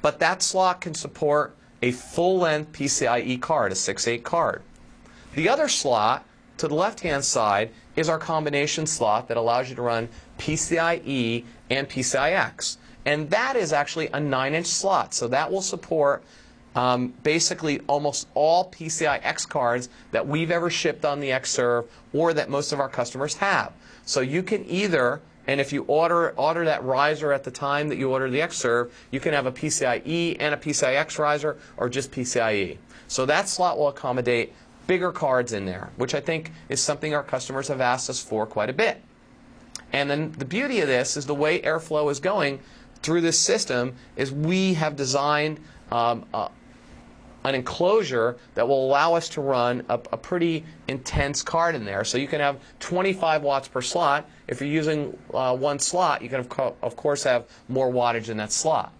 [0.01, 4.61] But that slot can support a full-length PCIe card, a 6.8 card.
[5.33, 6.25] The other slot
[6.57, 11.89] to the left-hand side is our combination slot that allows you to run PCIe and
[11.89, 12.77] PCIX.
[13.05, 15.13] And that is actually a 9-inch slot.
[15.13, 16.23] So that will support
[16.75, 22.33] um, basically almost all PCI X cards that we've ever shipped on the Xserve or
[22.33, 23.73] that most of our customers have.
[24.05, 27.97] So you can either, and if you order, order that riser at the time that
[27.97, 31.89] you order the Xserve, you can have a PCIe and a PCI X riser or
[31.89, 32.77] just PCIe.
[33.07, 34.53] So that slot will accommodate
[34.91, 38.45] bigger cards in there, which I think is something our customers have asked us for
[38.45, 39.01] quite a bit.
[39.93, 42.59] And then the beauty of this is the way airflow is going
[43.01, 45.61] through this system is we have designed
[45.93, 51.85] um, an enclosure that will allow us to run a, a, pretty intense card in
[51.85, 52.03] there.
[52.03, 54.29] So you can have 25 watts per slot.
[54.49, 58.27] If you're using uh, one slot, you can, of, co of course, have more wattage
[58.27, 58.91] in that slot.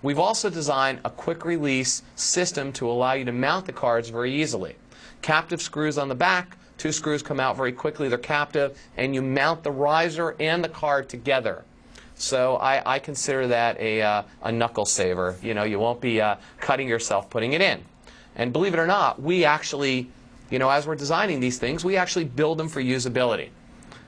[0.00, 4.32] We've also designed a quick release system to allow you to mount the cards very
[4.32, 4.76] easily
[5.22, 6.56] captive screws on the back.
[6.76, 8.08] Two screws come out very quickly.
[8.08, 8.78] They're captive.
[8.96, 11.64] And you mount the riser and the card together.
[12.14, 15.36] So I, I consider that a, uh, a knuckle saver.
[15.42, 17.82] You know, you won't be uh, cutting yourself putting it in.
[18.36, 20.10] And believe it or not, we actually,
[20.50, 23.50] you know, as we're designing these things, we actually build them for usability.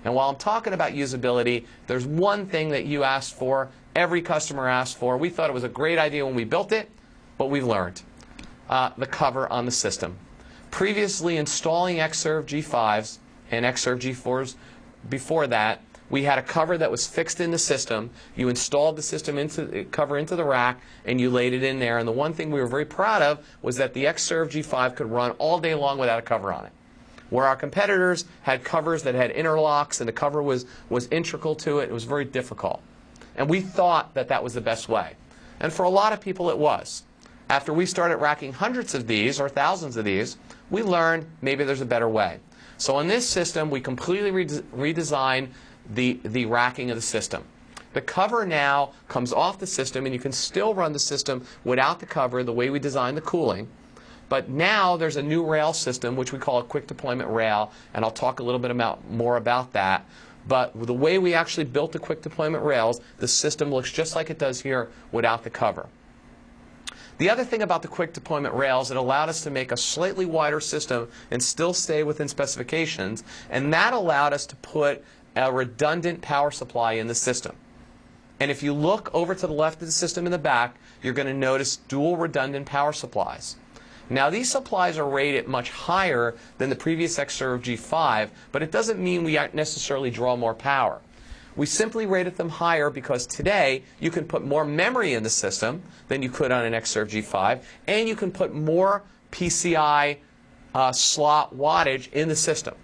[0.04, 4.68] And while I'm talking about usability, there's one thing that you asked for, every customer
[4.68, 5.16] asked for.
[5.16, 6.90] We thought it was a great idea when we built it,
[7.38, 8.02] but we've learned.
[8.68, 10.16] Uh, the cover on the system
[10.74, 13.18] previously installing Xserve G5s
[13.52, 14.56] and Xserve G4s
[15.08, 18.10] before that, we had a cover that was fixed in the system.
[18.34, 21.98] You installed the system into cover into the rack and you laid it in there.
[21.98, 25.06] And the one thing we were very proud of was that the Xserve G5 could
[25.06, 26.72] run all day long without a cover on it.
[27.30, 31.78] Where our competitors had covers that had interlocks and the cover was, was integral to
[31.78, 32.82] it, it was very difficult.
[33.36, 35.14] And we thought that that was the best way.
[35.60, 37.04] And for a lot of people it was.
[37.48, 40.36] After we started racking hundreds of these or thousands of these,
[40.74, 42.40] we learned maybe there's a better way.
[42.78, 45.50] So in this system, we completely redesigned
[45.94, 47.44] the, the racking of the system.
[47.92, 52.00] The cover now comes off the system, and you can still run the system without
[52.00, 53.68] the cover the way we designed the cooling.
[54.28, 58.04] But now there's a new rail system, which we call a quick deployment rail, and
[58.04, 60.04] I'll talk a little bit about, more about that.
[60.48, 64.28] But the way we actually built the quick deployment rails, the system looks just like
[64.28, 65.86] it does here without the cover.
[67.18, 70.26] The other thing about the quick deployment rails, it allowed us to make a slightly
[70.26, 75.04] wider system and still stay within specifications, and that allowed us to put
[75.36, 77.54] a redundant power supply in the system.
[78.40, 81.12] And if you look over to the left of the system in the back, you're
[81.12, 83.56] going to notice dual redundant power supplies.
[84.10, 88.98] Now, these supplies are rated much higher than the previous Xserve G5, but it doesn't
[88.98, 91.00] mean we necessarily draw more power.
[91.56, 95.82] We simply rated them higher because today you can put more memory in the system
[96.08, 100.16] than you could on an Xserve G5, and you can put more PCI
[100.74, 102.74] uh, slot wattage in the system.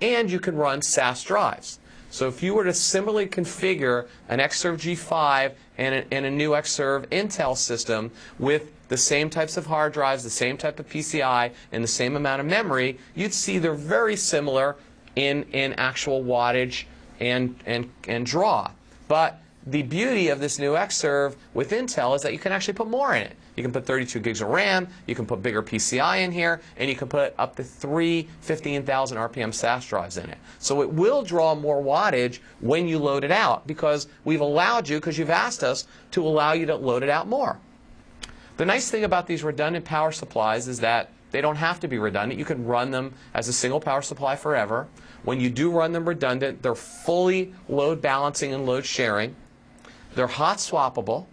[0.00, 1.78] And you can run SAS drives.
[2.10, 6.50] So if you were to similarly configure an Xserve G5 and a, and a new
[6.50, 11.52] Xserve Intel system with the same types of hard drives, the same type of PCI,
[11.70, 14.76] and the same amount of memory, you'd see they're very similar
[15.14, 16.84] in, in actual wattage
[17.20, 18.70] and, and, and draw.
[19.08, 22.88] But the beauty of this new Xserve with Intel is that you can actually put
[22.88, 23.36] more in it.
[23.56, 26.88] You can put 32 gigs of RAM, you can put bigger PCI in here, and
[26.88, 30.38] you can put up to three 15,000 RPM SAS drives in it.
[30.58, 34.96] So it will draw more wattage when you load it out because we've allowed you,
[34.96, 37.58] because you've asked us, to allow you to load it out more.
[38.56, 41.98] The nice thing about these redundant power supplies is that they don't have to be
[41.98, 42.38] redundant.
[42.38, 44.88] You can run them as a single power supply forever.
[45.24, 49.36] When you do run them redundant, they're fully load balancing and load sharing.
[50.14, 51.26] They're hot swappable,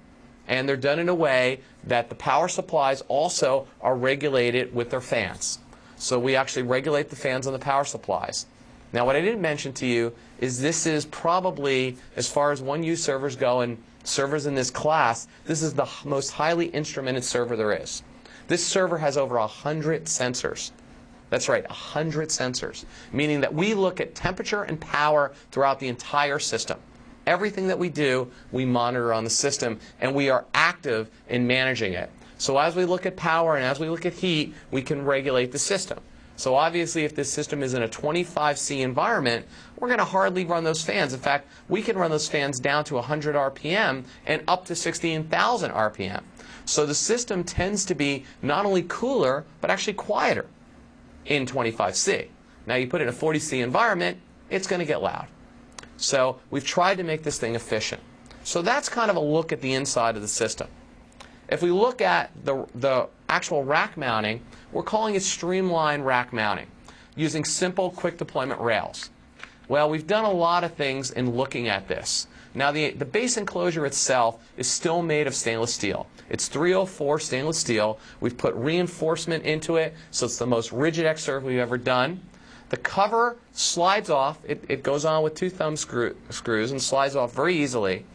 [0.48, 5.02] and they're done in a way that the power supplies also are regulated with their
[5.02, 5.60] fans.
[5.98, 8.46] So we actually regulate the fans on the power supplies.
[8.94, 12.84] Now, what I didn't mention to you is this is probably, as far as one
[12.84, 17.56] U servers go and servers in this class, this is the most highly instrumented server
[17.56, 18.04] there is.
[18.48, 20.72] This server has over 100 sensors.
[21.30, 26.40] That's right, 100 sensors, meaning that we look at temperature and power throughout the entire
[26.40, 26.80] system.
[27.26, 31.94] Everything that we do, we monitor on the system, and we are active in managing
[31.94, 32.10] it.
[32.38, 35.52] So as we look at power and as we look at heat, we can regulate
[35.52, 36.00] the system.
[36.38, 39.46] So obviously, if this system is in a 25C environment,
[39.80, 41.12] we're going to hardly run those fans.
[41.12, 45.72] In fact, we can run those fans down to 100 RPM and up to 16,000
[45.72, 46.22] RPM.
[46.66, 50.46] So the system tends to be not only cooler, but actually quieter
[51.28, 52.28] in 25C.
[52.66, 54.18] Now you put it in a 40C environment,
[54.50, 55.28] it's going to get loud.
[55.98, 58.02] So we've tried to make this thing efficient.
[58.44, 60.68] So that's kind of a look at the inside of the system.
[61.50, 66.68] If we look at the, the actual rack mounting, we're calling it streamlined rack mounting
[67.16, 69.10] using simple quick deployment rails.
[69.68, 72.28] Well, we've done a lot of things in looking at this.
[72.54, 76.08] Now, the, the base enclosure itself is still made of stainless steel.
[76.30, 78.00] It's 304 stainless steel.
[78.20, 82.22] We've put reinforcement into it, so it's the most rigid Xserve we've ever done.
[82.70, 84.40] The cover slides off.
[84.46, 88.06] It, it goes on with two thumb screw, screws and slides off very easily.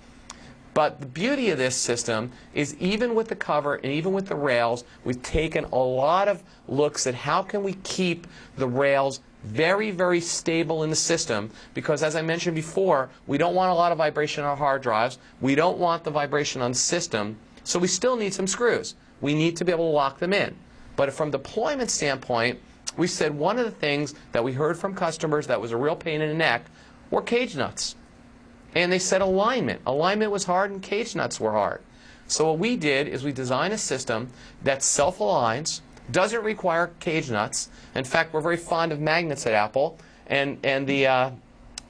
[0.75, 4.35] But the beauty of this system is even with the cover and even with the
[4.35, 9.91] rails, we've taken a lot of looks at how can we keep the rails very,
[9.91, 13.93] very stable in the system because, as I mentioned before, we don't want a lot
[13.93, 15.19] of vibration on our hard drives.
[15.41, 17.37] We don't want the vibration on the system.
[17.65, 18.95] So we still need some screws.
[19.21, 20.57] We need to be able to lock them in.
[20.97, 22.61] But from deployment standpoint,
[22.97, 25.97] we said one of the things that we heard from customers that was a real
[25.97, 26.65] pain in the neck
[27.11, 27.97] were cage nuts.
[28.75, 29.81] And they said alignment.
[29.87, 31.81] Alignment was hard and cage nuts were hard.
[32.27, 34.31] So what we did is we designed a system
[34.63, 37.69] that self-aligns, doesn't require cage nuts.
[37.95, 39.99] In fact, we're very fond of magnets at Apple.
[40.27, 41.31] And, and the, uh,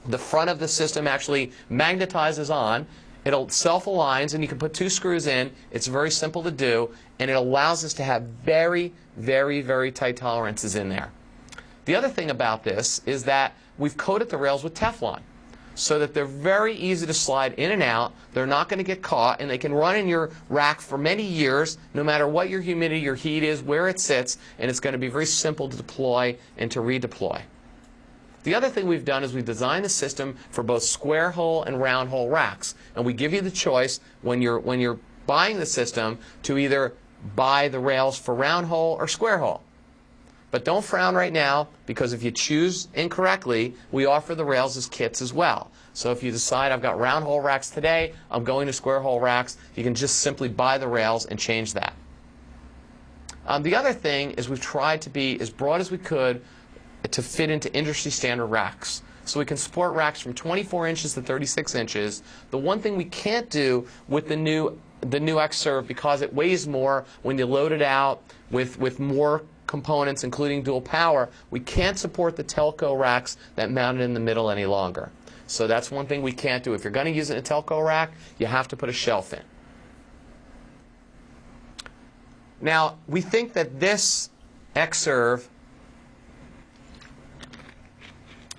[0.05, 2.85] the front of the system actually magnetizes on.
[3.25, 5.51] It'll self-aligns, and you can put two screws in.
[5.71, 10.17] It's very simple to do, and it allows us to have very, very, very tight
[10.17, 11.11] tolerances in there.
[11.85, 15.21] The other thing about this is that we've coated the rails with Teflon
[15.75, 18.13] so that they're very easy to slide in and out.
[18.33, 21.23] They're not going to get caught, and they can run in your rack for many
[21.23, 24.91] years, no matter what your humidity, your heat is, where it sits, and it's going
[24.91, 27.41] to be very simple to deploy and to redeploy.
[28.43, 31.79] The other thing we've done is we've designed the system for both square hole and
[31.79, 35.65] round hole racks, and we give you the choice when you're when you're buying the
[35.65, 36.93] system to either
[37.35, 39.61] buy the rails for round hole or square hole.
[40.51, 44.85] But don't frown right now because if you choose incorrectly, we offer the rails as
[44.85, 45.71] kits as well.
[45.93, 49.19] So if you decide I've got round hole racks today, I'm going to square hole
[49.19, 51.93] racks, you can just simply buy the rails and change that.
[53.47, 56.43] Um, the other thing is we've tried to be as broad as we could
[57.11, 59.01] to fit into industry standard racks.
[59.25, 62.23] So we can support racks from 24 inches to 36 inches.
[62.51, 64.79] The one thing we can't do with the new
[65.09, 69.43] the new Xserve because it weighs more when you load it out with, with more
[69.67, 74.19] components, including dual power, we can't support the telco racks that mount it in the
[74.19, 75.11] middle any longer.
[75.47, 76.73] So that's one thing we can't do.
[76.73, 78.93] If you're going to use it in a telco rack, you have to put a
[78.93, 79.41] shelf in.
[82.61, 84.29] Now, we think that this
[84.75, 85.47] Xserve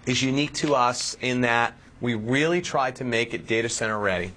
[0.07, 4.33] is unique to us in that we really tried to make it data center ready.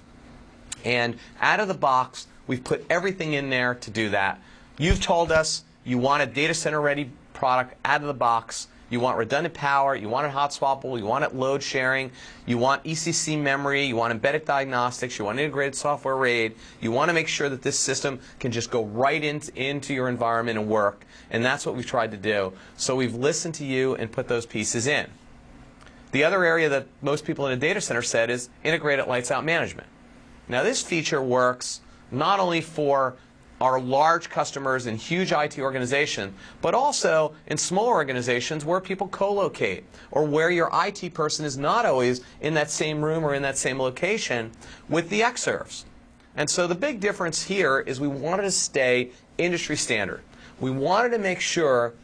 [0.84, 4.40] And out of the box, we've put everything in there to do that.
[4.78, 8.68] You've told us you want a data center ready product out of the box.
[8.90, 12.10] You want redundant power, you want it hot swappable, you want it load sharing,
[12.46, 16.54] you want ECC memory, you want embedded diagnostics, you want integrated software RAID.
[16.80, 20.08] You want to make sure that this system can just go right into, into your
[20.08, 21.04] environment and work.
[21.30, 22.54] And that's what we've tried to do.
[22.78, 25.10] So we've listened to you and put those pieces in.
[26.10, 29.44] The other area that most people in a data center said is integrated lights out
[29.44, 29.86] management.
[30.48, 31.80] Now this feature works
[32.10, 33.16] not only for
[33.60, 36.32] our large customers in huge IT organizations,
[36.62, 41.84] but also in small organizations where people co-locate or where your IT person is not
[41.84, 44.50] always in that same room or in that same location
[44.88, 45.84] with the Xserves.
[46.36, 50.22] And so the big difference here is we wanted to stay industry standard.
[50.60, 51.94] We wanted to make sure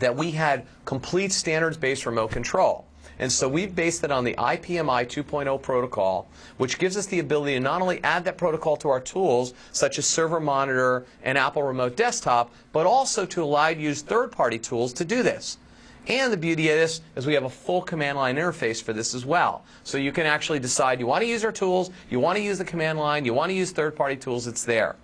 [0.00, 2.86] that we had complete standards-based remote control.
[3.22, 7.54] And so we've based it on the IPMI 2.0 protocol, which gives us the ability
[7.54, 11.62] to not only add that protocol to our tools, such as Server Monitor and Apple
[11.62, 15.58] Remote Desktop, but also to allow you to use third-party tools to do this.
[16.08, 19.14] And the beauty of this is we have a full command line interface for this
[19.14, 19.64] as well.
[19.84, 22.58] So you can actually decide you want to use our tools, you want to use
[22.58, 24.96] the command line, you want to use third-party tools, it's there.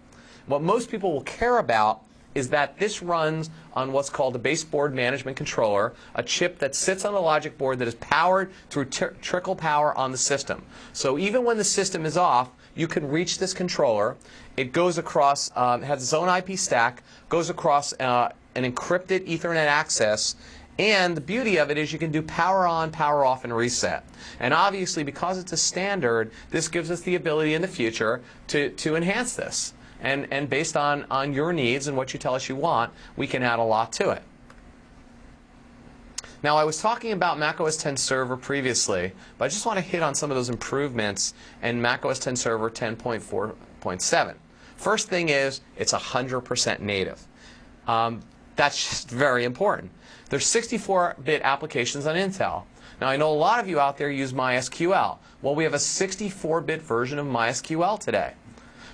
[0.48, 2.02] What most people will care about
[2.38, 7.04] is that this runs on what's called a baseboard management controller, a chip that sits
[7.04, 10.64] on a logic board that is powered through trickle power on the system.
[10.92, 14.16] So even when the system is off, you can reach this controller.
[14.56, 19.66] It goes across, um, has its own IP stack, goes across uh, an encrypted Ethernet
[19.66, 20.36] access,
[20.78, 24.04] and the beauty of it is you can do power on, power off, and reset.
[24.38, 28.70] And obviously, because it's a standard, this gives us the ability in the future to,
[28.70, 29.74] to enhance this.
[30.00, 33.26] And, and based on, on your needs and what you tell us you want, we
[33.26, 34.22] can add a lot to it.
[36.42, 40.02] Now, I was talking about macOS 10 Server previously, but I just want to hit
[40.02, 44.34] on some of those improvements in macOS 10 Server 10.4.7.
[44.76, 47.26] First thing is, it's 100% native.
[47.88, 48.20] Um,
[48.54, 49.90] that's just very important.
[50.30, 52.64] There's 64-bit applications on Intel.
[53.00, 55.18] Now, I know a lot of you out there use MySQL.
[55.42, 58.34] Well, we have a 64-bit version of MySQL today.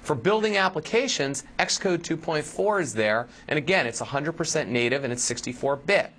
[0.05, 6.13] For building applications, Xcode 2.4 is there, and again, it's 100% native and it's 64-bit.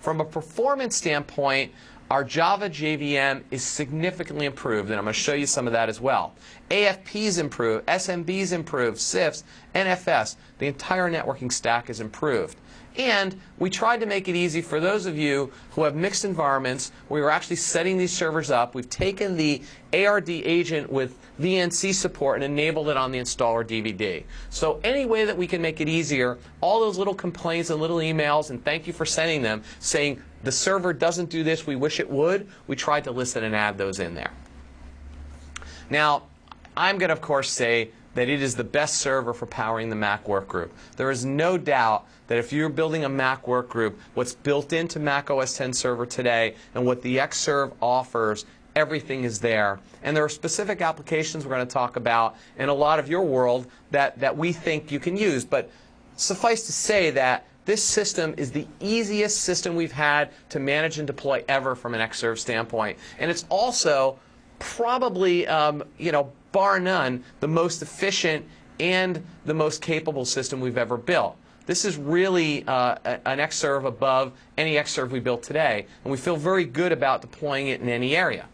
[0.00, 1.72] From a performance standpoint,
[2.10, 5.88] our Java JVM is significantly improved, and I'm going to show you some of that
[5.88, 6.34] as well.
[6.70, 12.58] AFP's improved, SMB's improved, CIFS, NFS, the entire networking stack is improved.
[12.96, 16.92] And we tried to make it easy for those of you who have mixed environments.
[17.08, 18.74] We were actually setting these servers up.
[18.74, 19.62] We've taken the
[19.94, 24.24] ARD agent with VNC support and enabled it on the installer DVD.
[24.50, 27.98] So any way that we can make it easier, all those little complaints and little
[27.98, 31.98] emails, and thank you for sending them, saying the server doesn't do this, we wish
[31.98, 34.32] it would, we tried to listen and add those in there.
[35.88, 36.24] Now,
[36.76, 39.96] I'm going to, of course, say that it is the best server for powering the
[39.96, 40.70] Mac workgroup.
[40.96, 45.30] There is no doubt that if you're building a Mac workgroup, what's built into Mac
[45.30, 49.80] OS 10 Server today and what the Xserve offers, everything is there.
[50.02, 53.20] And there are specific applications we're going to talk about in a lot of your
[53.20, 55.44] world that, that we think you can use.
[55.44, 55.70] But
[56.16, 61.06] suffice to say that this system is the easiest system we've had to manage and
[61.06, 62.96] deploy ever from an Xserve standpoint.
[63.18, 64.18] And it's also
[64.58, 68.46] probably, um, you know, bar none, the most efficient
[68.80, 71.36] and the most capable system we've ever built.
[71.66, 76.36] This is really uh, an Xserve above any Xserve we built today, and we feel
[76.36, 78.46] very good about deploying it in any area.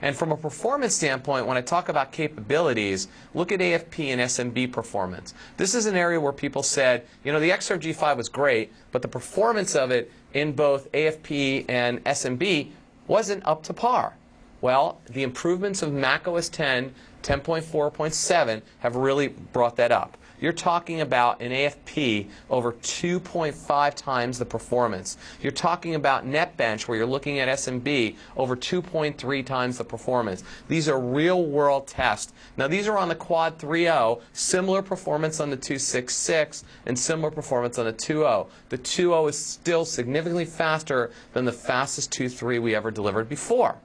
[0.00, 4.72] And from a performance standpoint, when I talk about capabilities, look at AFP and SMB
[4.72, 5.34] performance.
[5.56, 9.02] This is an area where people said, you know, the Xserve G5 was great, but
[9.02, 12.70] the performance of it in both AFP and SMB
[13.08, 14.14] wasn't up to par.
[14.60, 20.16] Well, the improvements of Mac OS 10, 10.4.7 have really brought that up.
[20.40, 25.16] You're talking about an AFP over 2.5 times the performance.
[25.42, 30.44] You're talking about NetBench, where you're looking at SMB, over 2.3 times the performance.
[30.68, 32.32] These are real world tests.
[32.56, 37.78] Now, these are on the Quad 3.0, similar performance on the 266, and similar performance
[37.78, 38.46] on the 2.0.
[38.68, 43.76] The 2.0 is still significantly faster than the fastest 2.3 we ever delivered before.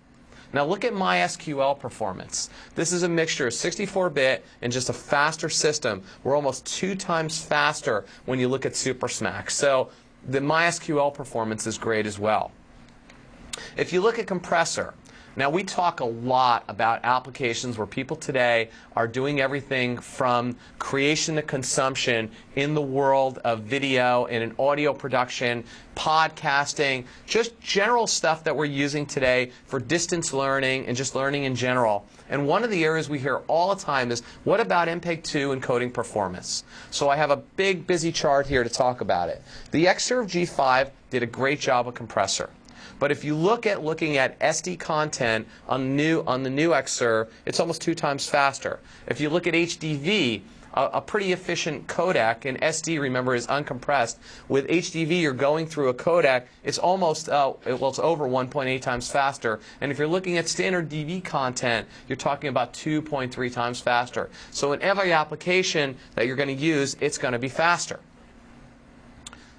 [0.54, 2.50] Now look at MySQL performance.
[2.76, 6.04] This is a mixture of 64-bit and just a faster system.
[6.24, 9.50] We're almost two times faster when you look at Super Smack.
[9.50, 9.90] So
[10.28, 12.52] the MySQL performance is great as well.
[13.76, 14.94] If you look at compressor,
[15.36, 21.36] Now, we talk a lot about applications where people today are doing everything from creation
[21.36, 25.64] to consumption in the world of video and in audio production,
[25.96, 31.56] podcasting, just general stuff that we're using today for distance learning and just learning in
[31.56, 32.06] general.
[32.30, 35.50] And one of the areas we hear all the time is what about MPEG 2
[35.56, 36.64] encoding performance?
[36.92, 39.42] So I have a big, busy chart here to talk about it.
[39.72, 42.52] The Xserve G5 did a great job with compressor.
[43.04, 46.70] But if you look at looking at SD content on the new on the new
[46.70, 48.80] Xserve, it's almost two times faster.
[49.08, 50.40] If you look at HDV,
[50.74, 54.20] a, a, pretty efficient codec, and SD, remember, is uncompressed.
[54.48, 56.46] With HDV, you're going through a codec.
[56.64, 59.60] It's almost, uh, well, it's over 1.8 times faster.
[59.82, 64.30] And if you're looking at standard DV content, you're talking about 2.3 times faster.
[64.52, 68.00] So in every application that you're going to use, it's going to be faster.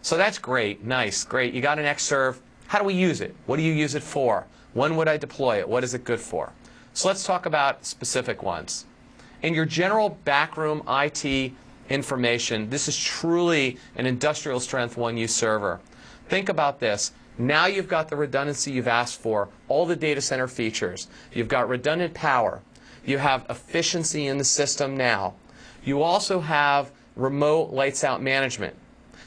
[0.01, 1.53] So that's great, nice, great.
[1.53, 2.39] You got an Xserve.
[2.75, 3.37] How do we use it?
[3.47, 4.47] What do you use it for?
[4.73, 5.69] When would I deploy it?
[5.69, 6.53] What is it good for?
[6.93, 8.85] So let's talk about specific ones.
[9.43, 11.53] In your general backroom IT
[11.89, 15.79] information, this is truly an industrial strength one U server.
[16.29, 17.13] Think about this.
[17.39, 21.07] Now you've got the redundancy you've asked for, all the data center features.
[21.33, 22.61] You've got redundant power.
[23.05, 25.35] You have efficiency in the system now.
[25.85, 28.75] You also have remote lights out management.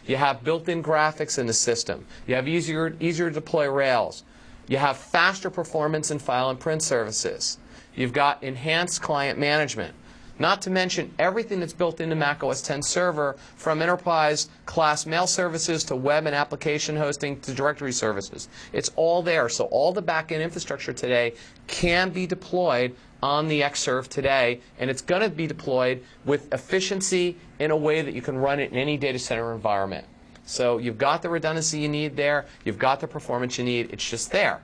[0.08, 2.06] You have built-in graphics in the system.
[2.26, 4.24] You have easier, easier to deploy Rails.
[4.68, 7.58] You have faster performance in file and print services.
[7.94, 9.94] You've got enhanced client management.
[10.40, 15.26] Not to mention everything that's built into Mac OS X Server from enterprise class mail
[15.26, 18.48] services to web and application hosting to directory services.
[18.72, 19.50] It's all there.
[19.50, 21.34] So all the backend infrastructure today
[21.66, 27.38] can be deployed on the Xserve today, and it's going to be deployed with efficiency
[27.60, 30.06] in a way that you can run it in any data center environment.
[30.46, 34.10] So you've got the redundancy you need there, you've got the performance you need, it's
[34.10, 34.62] just there.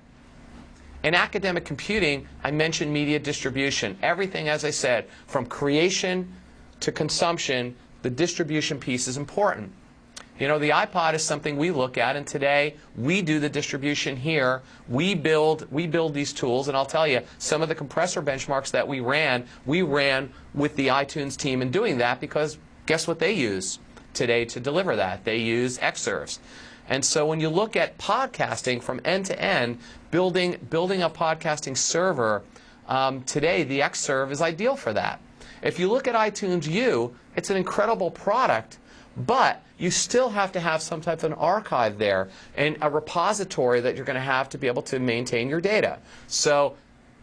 [1.03, 3.97] In academic computing, I mentioned media distribution.
[4.01, 6.33] Everything, as I said, from creation
[6.79, 9.73] to consumption, the distribution piece is important.
[10.39, 14.17] You know, the iPod is something we look at, and today we do the distribution
[14.17, 14.63] here.
[14.89, 18.71] We build, we build these tools, and I'll tell you, some of the compressor benchmarks
[18.71, 22.57] that we ran, we ran with the iTunes team in doing that because
[22.87, 23.77] guess what they use
[24.15, 25.23] today to deliver that?
[25.23, 26.39] They use Xserves.
[26.89, 29.77] And so when you look at podcasting from end to end,
[30.09, 32.41] building, building a podcasting server,
[32.87, 35.21] um, today the Xserve is ideal for that.
[35.61, 38.79] If you look at iTunes U, it's an incredible product,
[39.15, 43.81] but you still have to have some type of an archive there and a repository
[43.81, 45.99] that you're going to have to be able to maintain your data.
[46.27, 46.77] So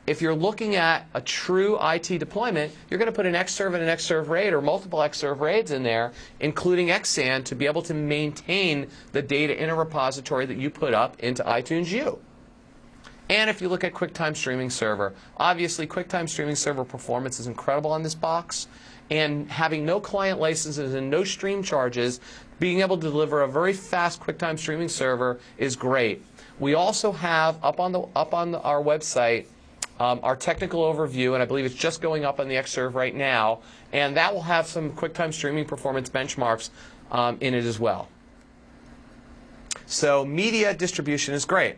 [0.06, 3.82] if you're looking at a true IT deployment, you're going to put an Xserve and
[3.82, 7.94] an Xserve RAID or multiple Xserve RAIDs in there, including Xsan, to be able to
[7.94, 12.18] maintain the data in a repository that you put up into iTunes U.
[13.30, 17.92] And if you look at QuickTime Streaming Server, obviously QuickTime Streaming Server performance is incredible
[17.92, 18.66] on this box.
[19.10, 22.20] And having no client licenses and no stream charges,
[22.58, 26.22] being able to deliver a very fast QuickTime Streaming Server is great.
[26.58, 29.46] We also have up on the up on the, our website
[30.00, 33.14] um, our technical overview, and I believe it's just going up on the Xserve right
[33.14, 33.60] now,
[33.92, 36.70] and that will have some QuickTime streaming performance benchmarks
[37.12, 38.08] um, in it as well.
[39.84, 41.76] So media distribution is great.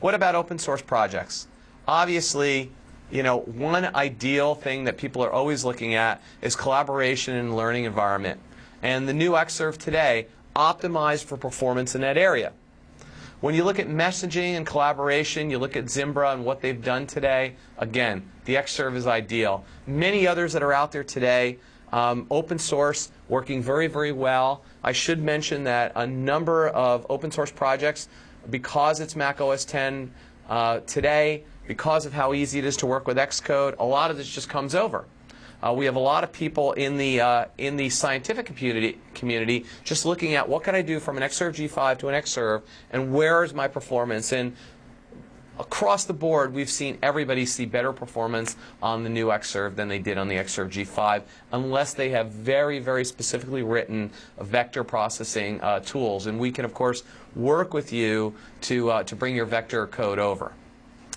[0.00, 1.48] What about open source projects?
[1.88, 2.70] Obviously,
[3.12, 7.84] you know, one ideal thing that people are always looking at is collaboration and learning
[7.84, 8.40] environment.
[8.82, 12.52] And the new Xserve today optimized for performance in that area.
[13.42, 17.06] When you look at messaging and collaboration, you look at Zimbra and what they've done
[17.06, 19.64] today, again, the Xserve is ideal.
[19.86, 21.58] Many others that are out there today,
[21.92, 24.62] um, open source, working very, very well.
[24.82, 28.08] I should mention that a number of open source projects,
[28.48, 30.08] because it's Mac OS X
[30.48, 34.16] uh, today, because of how easy it is to work with Xcode, a lot of
[34.16, 35.04] this just comes over.
[35.62, 39.64] Uh, we have a lot of people in the uh, in the scientific community community
[39.84, 43.14] just looking at what can I do from an Xserve G5 to an Xserve, and
[43.14, 44.32] where is my performance?
[44.32, 44.56] And
[45.60, 50.00] across the board, we've seen everybody see better performance on the new Xserve than they
[50.00, 54.10] did on the Xserve G5, unless they have very, very specifically written
[54.40, 56.26] vector processing uh, tools.
[56.26, 57.04] And we can, of course,
[57.36, 60.52] work with you to, uh, to bring your vector code over.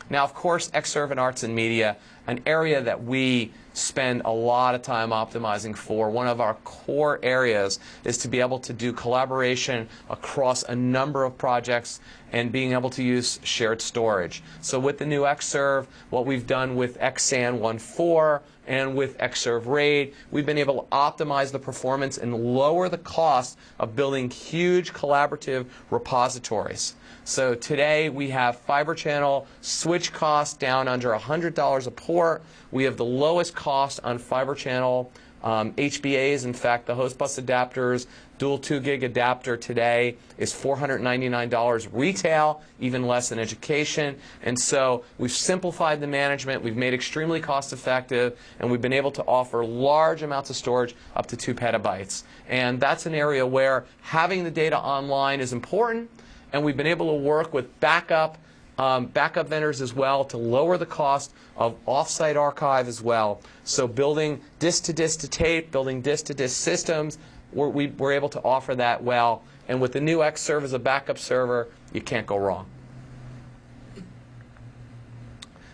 [0.09, 1.97] Now, of course, Xserve and Arts and Media,
[2.27, 6.09] an area that we spend a lot of time optimizing for.
[6.09, 11.23] One of our core areas is to be able to do collaboration across a number
[11.23, 11.99] of projects
[12.31, 14.43] and being able to use shared storage.
[14.61, 20.13] So with the new Xserve, what we've done with Xsan 1.4 and with Xserve RAID,
[20.31, 25.65] we've been able to optimize the performance and lower the cost of building huge collaborative
[25.89, 26.95] repositories.
[27.23, 32.43] So today we have fiber channel switch costs down under $100 a port.
[32.71, 35.11] We have the lowest cost on fiber channel
[35.43, 36.43] um, HBAs.
[36.43, 38.07] In fact, the host bus adapters,
[38.37, 44.17] dual 2 gig adapter today is $499 retail, even less in education.
[44.43, 49.11] And so we've simplified the management, we've made extremely cost effective, and we've been able
[49.11, 52.23] to offer large amounts of storage up to 2 petabytes.
[52.47, 56.09] And that's an area where having the data online is important
[56.53, 58.37] and we've been able to work with backup
[58.77, 63.41] um, backup vendors as well to lower the cost of offsite archive as well.
[63.63, 67.17] So building disk to disk to tape, building disk to disk systems,
[67.55, 69.43] we're, we, able to offer that well.
[69.67, 72.67] And with the new X Xserve as a backup server, you can't go wrong.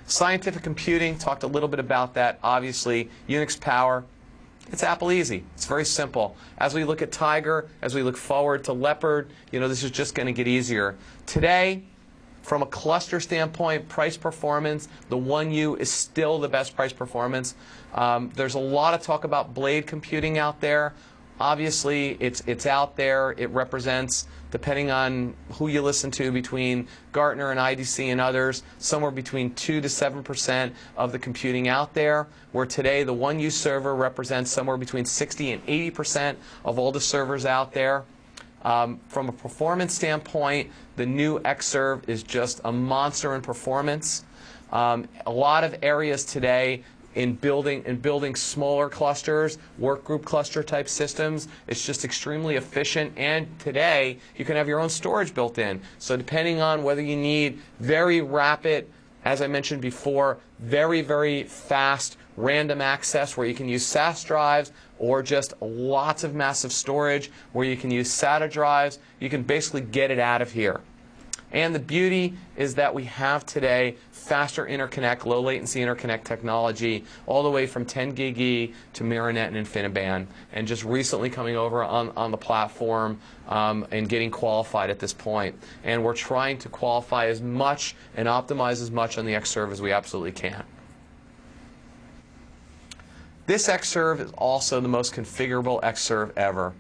[0.06, 2.40] Scientific computing, talked a little bit about that.
[2.44, 4.04] Obviously, Unix Power,
[4.72, 5.44] it's Apple Easy.
[5.56, 6.36] It's very simple.
[6.58, 9.92] As we look at Tiger, as we look forward to Leopard, you know, this is
[9.92, 10.96] just going to get easier.
[11.26, 11.84] Today,
[12.42, 17.56] from a cluster standpoint, price performance, the 1U is still the best price performance.
[17.94, 20.94] Um, there's a lot of talk about blade computing out there.
[21.42, 23.34] Obviously, it's, it's out there.
[23.36, 29.10] It represents, depending on who you listen to, between Gartner and IDC and others, somewhere
[29.10, 34.52] between 2 to 7% of the computing out there, where today the one-U server represents
[34.52, 38.04] somewhere between 60 and 80% of all the servers out there.
[38.64, 44.26] Um, from a performance standpoint, the new Xserve is just a monster in performance.
[44.72, 46.84] Um, a lot of areas today
[47.16, 51.48] in building in building smaller clusters, work group cluster type systems.
[51.68, 53.14] It's just extremely efficient.
[53.18, 55.82] And today, you can have your own storage built in.
[56.00, 58.90] So depending on whether you need very rapid,
[59.26, 64.72] as I mentioned before, very very fast random access where you can use SAS drives
[65.00, 69.82] or just lots of massive storage where you can use SATA drives, you can basically
[69.82, 70.82] get it out of here.
[71.52, 77.44] And the beauty is that we have today faster interconnect, low latency interconnect technology, all
[77.44, 81.84] the way from 10 gig E to Myrinet and InfiniBand, and just recently coming over
[81.84, 85.56] on, on the platform um, and getting qualified at this point.
[85.84, 89.82] And we're trying to qualify as much and optimize as much on the Xserve as
[89.82, 90.64] we absolutely can.
[93.48, 96.74] This Xserve is also the most configurable Xserve ever.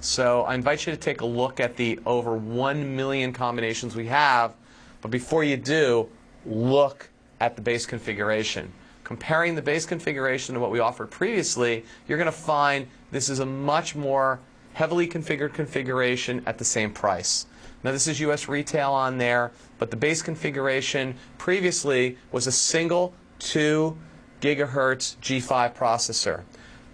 [0.00, 4.06] So I invite you to take a look at the over 1 million combinations we
[4.06, 4.54] have.
[5.00, 6.08] But before you do,
[6.48, 7.08] look
[7.40, 8.72] at the base configuration.
[9.04, 13.38] Comparing the base configuration to what we offered previously, you're going to find this is
[13.38, 14.40] a much more
[14.74, 17.46] heavily configured configuration at the same price.
[17.84, 23.14] Now this is US retail on there, but the base configuration previously was a single
[23.38, 23.96] 2
[24.40, 26.42] gigahertz G5 processor.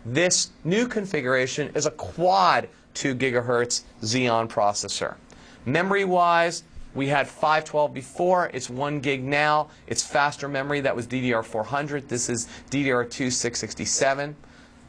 [0.06, 5.16] This new configuration is a quad 2 gigahertz Xeon processor.
[5.66, 6.62] Memory-wise,
[6.94, 8.50] we had 512 before.
[8.54, 9.68] It's 1 gig now.
[9.86, 10.80] It's faster memory.
[10.80, 12.08] That was DDR400.
[12.08, 14.36] This is DDR2 667.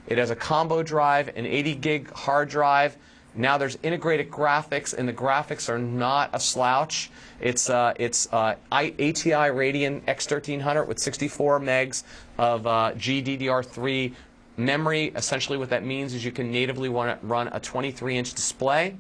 [0.08, 2.96] It has a combo drive, an 80 gig hard drive.
[3.34, 7.10] Now there's integrated graphics, and the graphics are not a slouch.
[7.42, 12.04] It's uh, it's uh, ATI Radeon X1300 with 64 megs
[12.38, 14.14] of uh, GDDR3
[14.56, 15.12] memory.
[15.16, 18.96] Essentially, what that means is you can natively run a 23-inch display.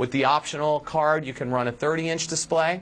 [0.00, 2.80] With the optional card, you can run a 30-inch display.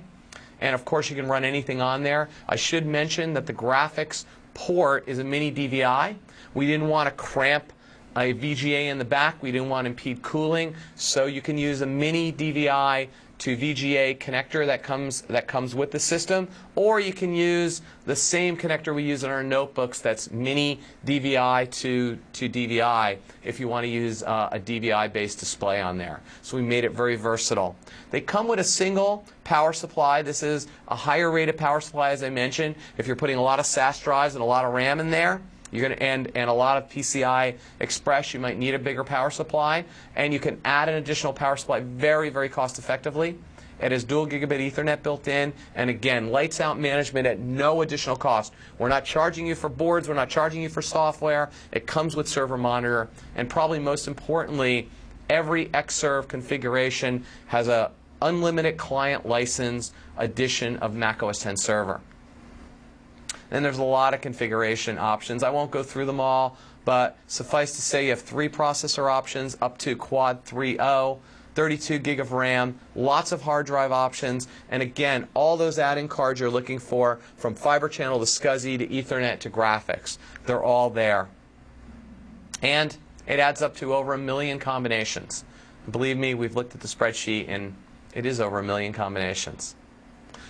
[0.61, 2.29] And of course, you can run anything on there.
[2.49, 6.14] I should mention that the graphics port is a mini DVI.
[6.55, 7.73] We didn't want to cramp
[8.16, 9.43] a VGA in the back.
[9.43, 10.77] We didn't want to impede cooling.
[10.95, 13.09] So you can use a mini DVI
[13.39, 18.16] to VGA connector that comes that comes with the system, or you can use the
[18.16, 20.01] same connector we use in our notebooks.
[20.01, 25.80] That's mini DVI to to DVI if you want to use uh, a DVI-based display
[25.80, 26.20] on there.
[26.43, 27.76] So we made it very versatile.
[28.11, 30.22] They come with a single power supply.
[30.22, 32.74] This is a higher rated power supply, as I mentioned.
[32.97, 35.41] If you're putting a lot of SAS drives and a lot of RAM in there.
[35.71, 38.35] You're going to and and a lot of PCI Express.
[38.35, 39.85] You might need a bigger power supply,
[40.16, 43.39] and you can add an additional power supply very very cost effectively.
[43.81, 48.16] It has dual gigabit Ethernet built in, and again, lights out management at no additional
[48.16, 48.53] cost.
[48.79, 50.09] We're not charging you for boards.
[50.09, 51.51] We're not charging you for software.
[51.71, 54.89] It comes with server monitor, and probably most importantly,
[55.31, 62.01] every Xserve configuration has a unlimited client license edition of macOS 10 server.
[63.51, 65.43] And there's a lot of configuration options.
[65.43, 69.57] I won't go through them all, but suffice to say you have three processor options
[69.61, 71.19] up to Quad 3.0.
[71.59, 76.39] 32 gig of RAM, lots of hard drive options, and again, all those add-in cards
[76.39, 81.27] you're looking for, from Fiber Channel to SCSI to Ethernet to graphics, they're all there.
[82.63, 82.97] And
[83.27, 85.45] it adds up to over a million combinations.
[85.91, 87.75] Believe me, we've looked at the spreadsheet, and
[88.15, 89.75] it is over a million combinations.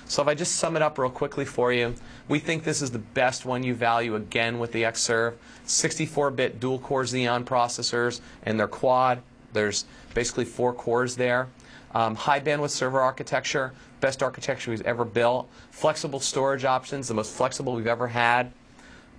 [0.09, 1.95] So if I just sum it up real quickly for you,
[2.29, 5.35] we think this is the best one you value again with the Xserve.
[5.67, 9.21] 64-bit dual-core Xeon processors and their quad.
[9.53, 9.85] There's
[10.15, 11.49] basically four cores there.
[11.95, 15.49] Um, high bandwidth server architecture, best architecture we've ever built.
[15.71, 18.51] Flexible storage options, the most flexible we've ever had.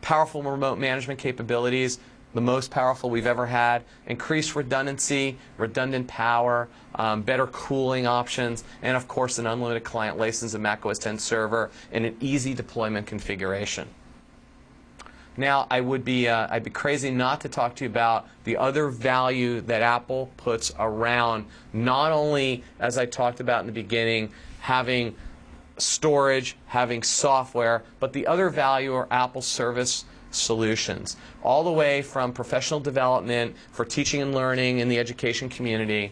[0.02, 2.00] Powerful remote management capabilities,
[2.34, 3.84] the most powerful we've ever had.
[4.08, 10.54] Increased redundancy, redundant power, um, better cooling options, and of course an unlimited client license
[10.54, 13.88] of Mac OS X server in an easy deployment configuration.
[15.38, 18.58] Now, I would be uh, I'd be crazy not to talk to you about the
[18.58, 24.32] other value that Apple puts around not only, as I talked about in the beginning,
[24.60, 25.16] having
[25.78, 32.32] storage, having software, but the other value or Apple service solutions, all the way from
[32.32, 36.12] professional development for teaching and learning in the education community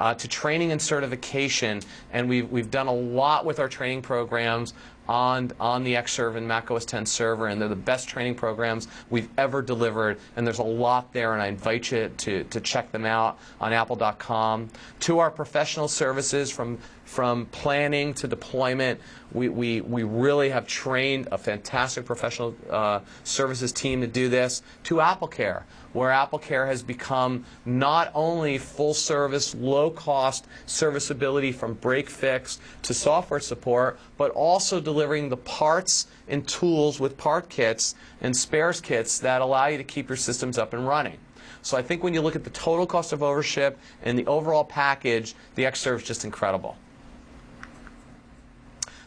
[0.00, 1.80] uh, to training and certification.
[2.12, 4.74] And we've, we've done a lot with our training programs
[5.08, 8.88] on, on the Xserve and Mac OS X server, and they're the best training programs
[9.08, 10.18] we've ever delivered.
[10.36, 13.72] And there's a lot there, and I invite you to, to check them out on
[13.72, 14.68] apple.com.
[15.00, 16.78] To our professional services from
[17.08, 19.00] from planning to deployment.
[19.32, 24.62] We, we, we really have trained a fantastic professional uh, services team to do this,
[24.84, 25.62] to AppleCare,
[25.94, 32.92] where AppleCare has become not only full service, low cost serviceability from break fix to
[32.92, 39.18] software support, but also delivering the parts and tools with part kits and spares kits
[39.18, 41.16] that allow you to keep your systems up and running.
[41.62, 44.64] So I think when you look at the total cost of ownership and the overall
[44.64, 46.76] package, the Xserve is just incredible.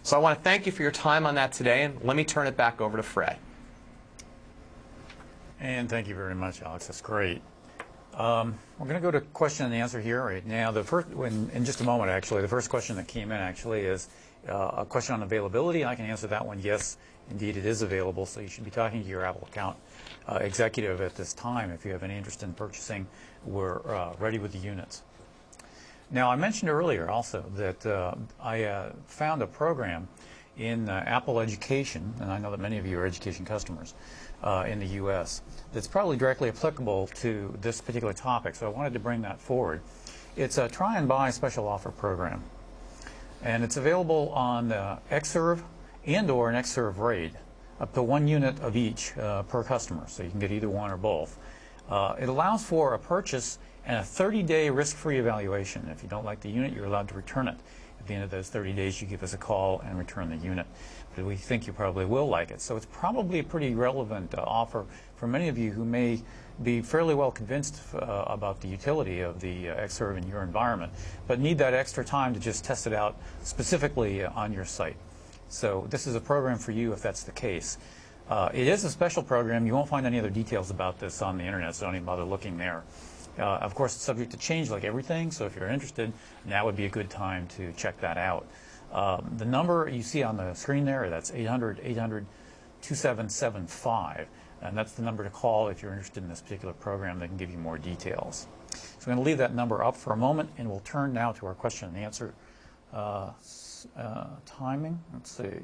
[0.03, 2.25] So I want to thank you for your time on that today, and let me
[2.25, 3.37] turn it back over to Fred.
[5.59, 6.87] And thank you very much, Alex.
[6.87, 7.41] That's great.
[8.15, 10.71] Um, we're going to go to question and answer here right now.
[10.71, 13.81] The first, when, in just a moment, actually, the first question that came in actually
[13.81, 14.09] is
[14.49, 15.85] uh, a question on availability.
[15.85, 16.59] I can answer that one.
[16.59, 16.97] Yes,
[17.29, 18.25] indeed, it is available.
[18.25, 19.77] So you should be talking to your Apple account
[20.27, 23.05] uh, executive at this time if you have any interest in purchasing.
[23.45, 25.03] We're uh, ready with the units.
[26.13, 30.09] Now, I mentioned earlier also that uh, I uh, found a program
[30.57, 33.93] in uh, Apple Education, and I know that many of you are education customers
[34.43, 35.41] uh, in the U.S.,
[35.71, 39.79] that's probably directly applicable to this particular topic, so I wanted to bring that forward.
[40.35, 42.43] It's a try and buy special offer program,
[43.41, 45.63] and it's available on the Xserve
[46.05, 47.37] and or an Xserve RAID,
[47.79, 50.91] up to one unit of each uh, per customer, so you can get either one
[50.91, 51.37] or both.
[51.89, 55.87] Uh, it allows for a purchase and a 30-day risk-free evaluation.
[55.91, 57.57] If you don't like the unit, you're allowed to return it.
[57.99, 60.37] At the end of those 30 days, you give us a call and return the
[60.37, 60.65] unit.
[61.15, 62.61] But we think you probably will like it.
[62.61, 66.21] So it's probably a pretty relevant uh, offer for many of you who may
[66.63, 70.91] be fairly well convinced uh, about the utility of the uh, in your environment,
[71.27, 74.95] but need that extra time to just test it out specifically on your site.
[75.49, 77.77] So this is a program for you if that's the case.
[78.29, 79.65] Uh, it is a special program.
[79.65, 82.23] You won't find any other details about this on the internet, so don't even bother
[82.23, 82.83] looking there.
[83.39, 86.11] Uh, of course, it's subject to change like everything, so if you're interested,
[86.45, 88.45] now would be a good time to check that out.
[88.91, 92.25] Um, the number you see on the screen there, that's 800 800
[92.81, 94.27] 2775,
[94.61, 97.37] and that's the number to call if you're interested in this particular program that can
[97.37, 98.47] give you more details.
[98.73, 101.31] So I'm going to leave that number up for a moment, and we'll turn now
[101.33, 102.33] to our question and answer
[102.93, 103.31] uh,
[103.97, 104.99] uh, timing.
[105.13, 105.59] Let's see.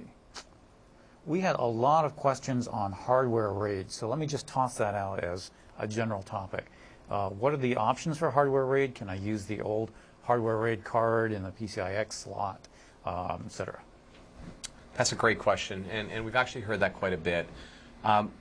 [1.25, 4.95] We had a lot of questions on hardware RAID, so let me just toss that
[4.95, 6.67] out as a general topic.
[7.09, 8.95] Uh, what are the options for hardware RAID?
[8.95, 9.91] Can I use the old
[10.23, 12.67] hardware RAID card in the PCIX slot,
[13.05, 13.79] um, et cetera?
[14.95, 17.47] That's a great question, and, and we've actually heard that quite a bit.
[18.03, 18.31] Um,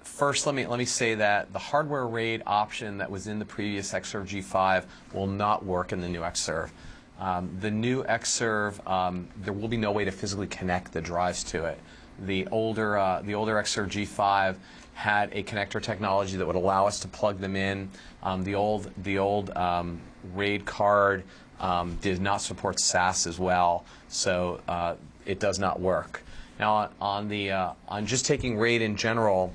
[0.00, 3.44] first, let me let me say that the hardware RAID option that was in the
[3.44, 6.70] previous Xserve G5 will not work in the new Xserve.
[7.18, 11.44] Um, the new Xserve, um, there will be no way to physically connect the drives
[11.44, 11.78] to it.
[12.20, 14.56] The older uh, the older Xserve G5
[14.94, 17.90] had a connector technology that would allow us to plug them in.
[18.22, 20.00] Um, the old, the old um,
[20.34, 21.24] RAID card
[21.60, 24.94] um, did not support SAS as well, so uh,
[25.26, 26.22] it does not work.
[26.58, 29.52] Now, on the uh, on just taking RAID in general,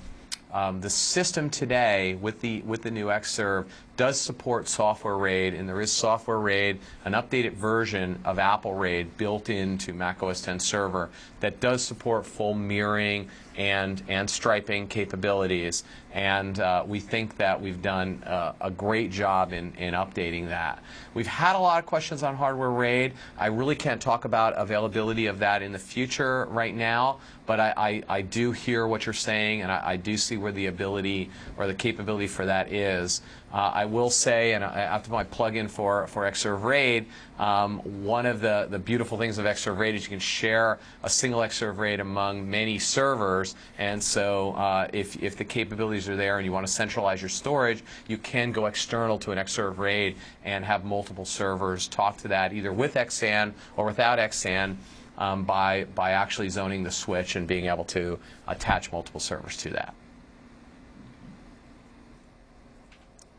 [0.51, 3.65] um, the system today with the with the new Xserve
[4.00, 9.18] does support software RAID, and there is software RAID, an updated version of Apple RAID
[9.18, 11.10] built into Mac OS X Server
[11.41, 13.28] that does support full mirroring
[13.58, 15.84] and, and striping capabilities.
[16.14, 20.82] And uh, we think that we've done uh, a great job in, in updating that.
[21.13, 23.13] We've had a lot of questions on hardware RAID.
[23.38, 27.74] I really can't talk about availability of that in the future right now, but I,
[27.76, 31.30] I, I do hear what you're saying, and I, I, do see where the ability
[31.58, 33.21] or the capability for that is.
[33.51, 34.63] Uh, I will say, and
[35.04, 37.08] to my plug-in for, for Xserve RAID,
[37.39, 41.09] um, one of the, the beautiful things of Xserve RAID is you can share a
[41.09, 46.38] single Xserve RAID among many servers, and so uh, if, if the capabilities are there
[46.38, 50.16] and you want to centralize your storage, you can go external to an Xserve RAID
[50.46, 54.76] and have multiple servers talk to that either with Xsan or without Xsan
[55.17, 59.71] um, by, by actually zoning the switch and being able to attach multiple servers to
[59.71, 59.93] that.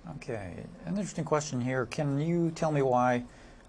[0.08, 0.54] Okay,
[0.86, 1.86] an interesting question here.
[1.86, 3.24] Can you tell me why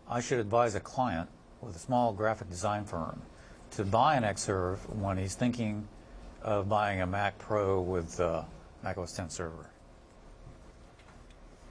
[0.10, 1.30] I should advise a client
[1.62, 3.22] with a small graphic design firm
[3.72, 5.88] to buy an Xserve when he's thinking
[6.42, 8.44] of buying a Mac Pro with uh,
[8.84, 9.70] Mac OS 10 server?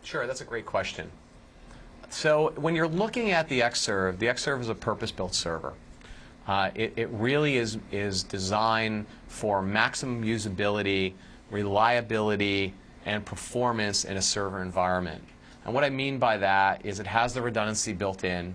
[0.03, 1.11] Sure, that's a great question.
[2.11, 5.75] So when you're looking at the Xserve, the Xserve is a purpose-built server.
[6.47, 11.13] Uh, it, it, really is, is designed for maximum usability,
[11.51, 12.75] reliability,
[13.07, 15.23] and performance in a server environment.
[15.65, 18.55] And what I mean by that is it has the redundancy built in.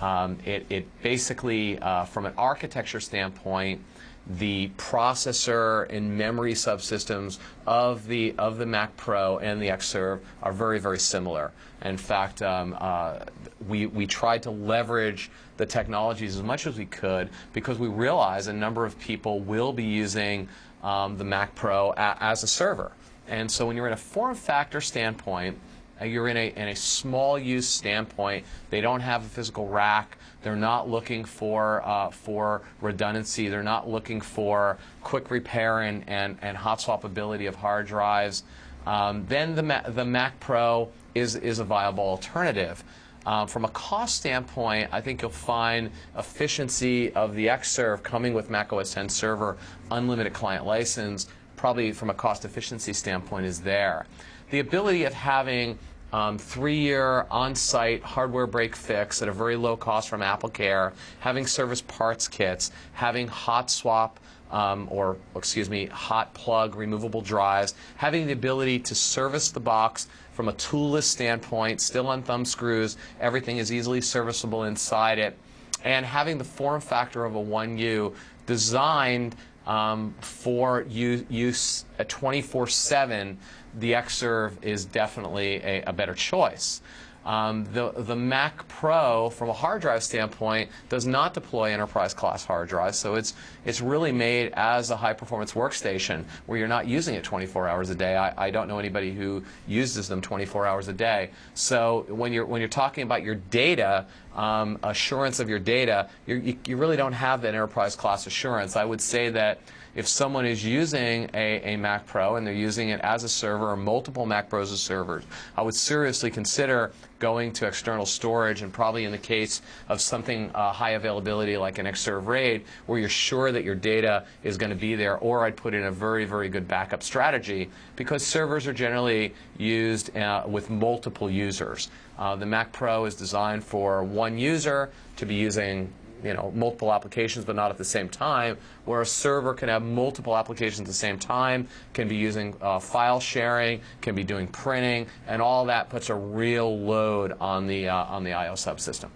[0.00, 3.82] Um, it, it, basically, uh, from an architecture standpoint,
[4.26, 10.52] the processor and memory subsystems of the of the Mac Pro and the Xserve are
[10.52, 11.52] very very similar.
[11.82, 13.20] In fact, um, uh,
[13.68, 18.48] we we tried to leverage the technologies as much as we could because we realize
[18.48, 20.48] a number of people will be using
[20.82, 22.92] um, the Mac Pro a, as a server.
[23.28, 25.58] And so when you're in a form factor standpoint,
[26.00, 28.44] uh, you're in a, in a small use standpoint.
[28.70, 30.18] They don't have a physical rack.
[30.42, 33.48] They're not looking for, uh, for redundancy.
[33.48, 38.44] They're not looking for quick repair and, and, and hot swappability of hard drives.
[38.86, 42.84] Um, then the, Ma the Mac Pro is, is a viable alternative.
[43.24, 48.50] Um, from a cost standpoint, I think you'll find efficiency of the Xserve coming with
[48.50, 49.56] Mac OS 10 Server
[49.90, 51.26] unlimited client license,
[51.56, 54.06] probably from a cost efficiency standpoint, is there.
[54.50, 55.78] The ability of having
[56.12, 61.82] um, three-year on-site hardware break fix at a very low cost from AppleCare, having service
[61.82, 64.20] parts kits, having hot swap
[64.50, 70.06] um, or excuse me, hot plug removable drives, having the ability to service the box
[70.32, 75.36] from a toolless standpoint, still on thumb screws, everything is easily serviceable inside it,
[75.84, 78.14] and having the form factor of a 1U
[78.46, 79.34] designed
[79.66, 83.36] um, for use at 24/7,
[83.78, 86.80] the Xserve is definitely a, a better choice.
[87.26, 92.44] Um, the, the Mac Pro, from a hard drive standpoint, does not deploy enterprise class
[92.44, 93.34] hard drives, so it's,
[93.64, 97.90] it's really made as a high performance workstation where you're not using it 24 hours
[97.90, 98.16] a day.
[98.16, 101.30] I, I don't know anybody who uses them 24 hours a day.
[101.54, 106.56] So when you're, when you're talking about your data, um, assurance of your data, you,
[106.64, 108.76] you really don't have that enterprise class assurance.
[108.76, 109.58] I would say that
[109.96, 113.70] if someone is using a, a Mac Pro and they're using it as a server
[113.70, 115.24] or multiple Mac Pros as servers,
[115.56, 120.50] I would seriously consider going to external storage and probably in the case of something
[120.54, 124.68] uh, high availability like an Xserve RAID where you're sure that your data is going
[124.68, 128.66] to be there or I'd put in a very, very good backup strategy because servers
[128.66, 131.88] are generally used uh, with multiple users.
[132.18, 135.90] Uh, the Mac Pro is designed for one user to be using
[136.22, 139.82] you know, multiple applications but not at the same time, where a server can have
[139.82, 144.46] multiple applications at the same time, can be using uh, file sharing, can be doing
[144.48, 148.52] printing, and all that puts a real load on the, uh, on the I.O.
[148.52, 149.10] subsystem.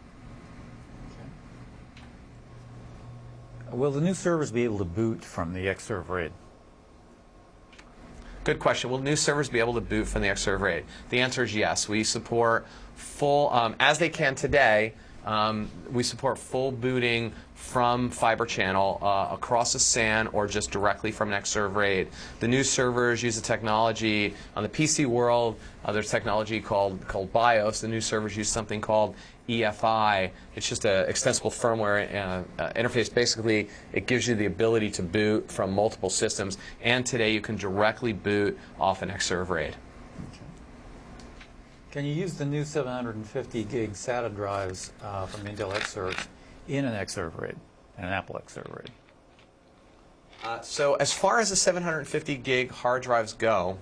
[3.70, 6.32] Will the new servers be able to boot from the Xserve RAID?
[8.42, 8.90] Good question.
[8.90, 10.84] Will new servers be able to boot from the Xserve RAID?
[11.10, 11.88] The answer is yes.
[11.88, 12.66] We support
[12.96, 14.94] full, um, as they can today,
[15.26, 21.12] um, we support full booting from Fiber Channel uh, across a SAN or just directly
[21.12, 22.08] from an Xserve RAID.
[22.40, 25.56] The new servers use a technology on the PC world.
[25.84, 27.80] Uh, there's technology called called BIOS.
[27.80, 29.14] The new servers use something called
[29.48, 30.30] EFI.
[30.56, 33.12] It's just an extensible firmware uh, uh, interface.
[33.12, 36.56] Basically, it gives you the ability to boot from multiple systems.
[36.82, 39.76] And today, you can directly boot off an Xserve RAID.
[41.90, 46.28] Can you use the new 750 gig SATA drives uh, from Intel Xserve
[46.68, 47.56] in an Xserve RAID,
[47.98, 48.90] an Apple Xserve RAID?
[50.44, 53.76] Uh, so as far as the 750 gig hard drives go,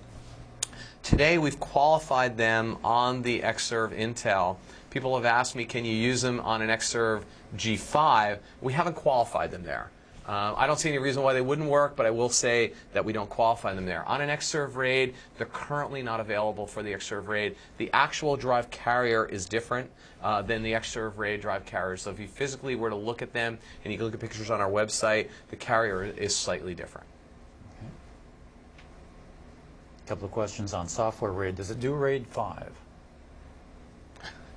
[1.03, 4.57] today we've qualified them on the Xserve Intel.
[4.89, 7.21] People have asked me, can you use them on an Xserve
[7.57, 8.39] G5?
[8.61, 9.91] We haven't qualified them there.
[10.29, 13.03] Uh, I don't see any reason why they wouldn't work, but I will say that
[13.03, 14.07] we don't qualify them there.
[14.07, 17.55] On an Xserve RAID, they're currently not available for the Xserve RAID.
[17.79, 19.89] The actual drive carrier is different
[20.21, 21.97] uh, than the Xserve RAID drive carrier.
[21.97, 24.51] So if you physically were to look at them, and you can look at pictures
[24.51, 27.07] on our website, the carrier is slightly different.
[30.05, 31.55] A couple of questions on software RAID.
[31.55, 32.71] Does it do RAID 5?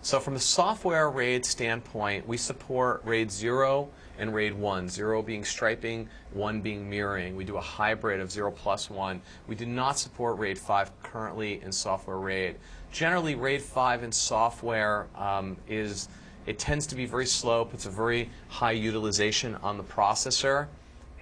[0.02, 3.88] So from the software RAID standpoint, we support RAID 0
[4.18, 7.36] and RAID 1, 0 being striping, 1 being mirroring.
[7.36, 9.20] We do a hybrid of 0 plus 1.
[9.47, 12.56] We do not support RAID 5 currently in software RAID.
[12.93, 16.09] Generally, RAID 5 in software um, is,
[16.47, 20.66] it tends to be very slow, puts a very high utilization on the processor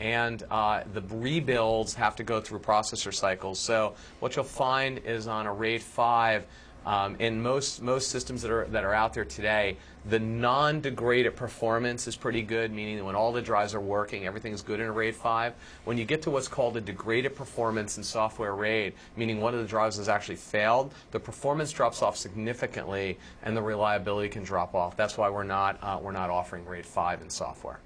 [0.01, 3.59] and uh, the rebuilds have to go through processor cycles.
[3.59, 6.47] So what you'll find is on a RAID 5,
[6.87, 9.77] um, in most most systems that are that are out there today,
[10.07, 14.63] the non-degraded performance is pretty good, meaning that when all the drives are working, everything's
[14.63, 15.53] good in a RAID 5.
[15.85, 19.61] When you get to what's called a degraded performance in software RAID, meaning one of
[19.61, 24.75] the drives has actually failed, the performance drops off significantly, and the reliability can drop
[24.75, 24.97] off.
[24.97, 27.81] That's why we're not uh, we're not offering RAID 5 in software.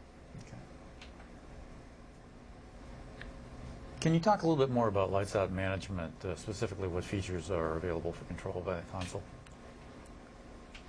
[4.04, 7.50] Can you talk a little bit more about lights out management, uh, specifically what features
[7.50, 9.22] are available for control by the console?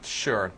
[0.04, 0.52] Sure.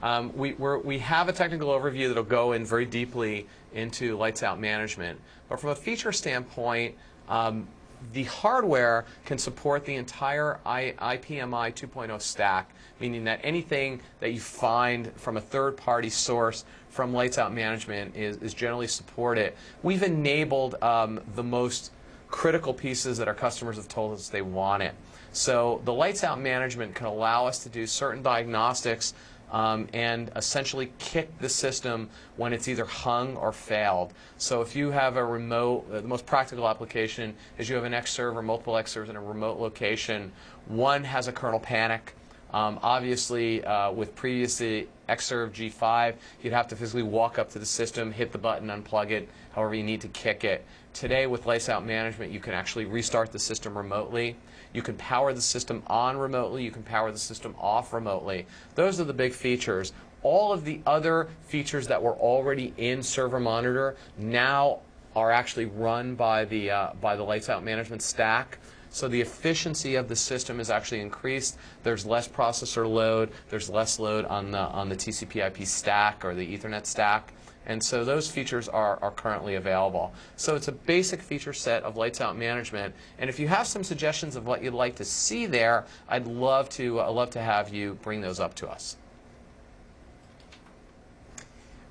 [0.00, 4.44] Um, we, we have a technical overview that will go in very deeply into lights
[4.44, 5.20] out management.
[5.48, 6.94] But from a feature standpoint,
[7.28, 7.66] um,
[8.12, 12.70] the hardware can support the entire I, IPMI 2.0 stack,
[13.00, 18.36] meaning that anything that you find from a third-party source from lights out management is,
[18.36, 19.54] is generally supported.
[19.82, 21.90] We've enabled um, the most
[22.28, 24.94] critical pieces that our customers have told us they want it.
[25.32, 29.14] So the lights out management can allow us to do certain diagnostics
[29.50, 34.12] um, and essentially kick the system when it's either hung or failed.
[34.36, 37.92] So if you have a remote, uh, the most practical application is you have an
[37.92, 40.32] Xserve, multiple Xserves in a remote location.
[40.66, 42.14] One has a kernel panic.
[42.54, 47.66] Um, obviously, uh, with previously Xserve G5, you'd have to physically walk up to the
[47.66, 50.64] system, hit the button, unplug it, however you need to kick it.
[50.92, 54.36] Today with Lights Out Management, you can actually restart the system remotely.
[54.72, 56.62] You can power the system on remotely.
[56.62, 58.46] You can power the system off remotely.
[58.76, 59.92] Those are the big features.
[60.22, 64.78] All of the other features that were already in Server Monitor now
[65.16, 68.58] are actually run by the, uh, by the Lights Out Management stack.
[68.94, 71.58] So the efficiency of the system is actually increased.
[71.82, 73.32] There's less processor load.
[73.50, 77.32] There's less load on the, on the TCP IP stack or the Ethernet stack.
[77.66, 80.14] And so those features are, are currently available.
[80.36, 82.94] So it's a basic feature set of lights out management.
[83.18, 86.68] And if you have some suggestions of what you'd like to see there, I'd love
[86.70, 88.96] to, uh, love to have you bring those up to us.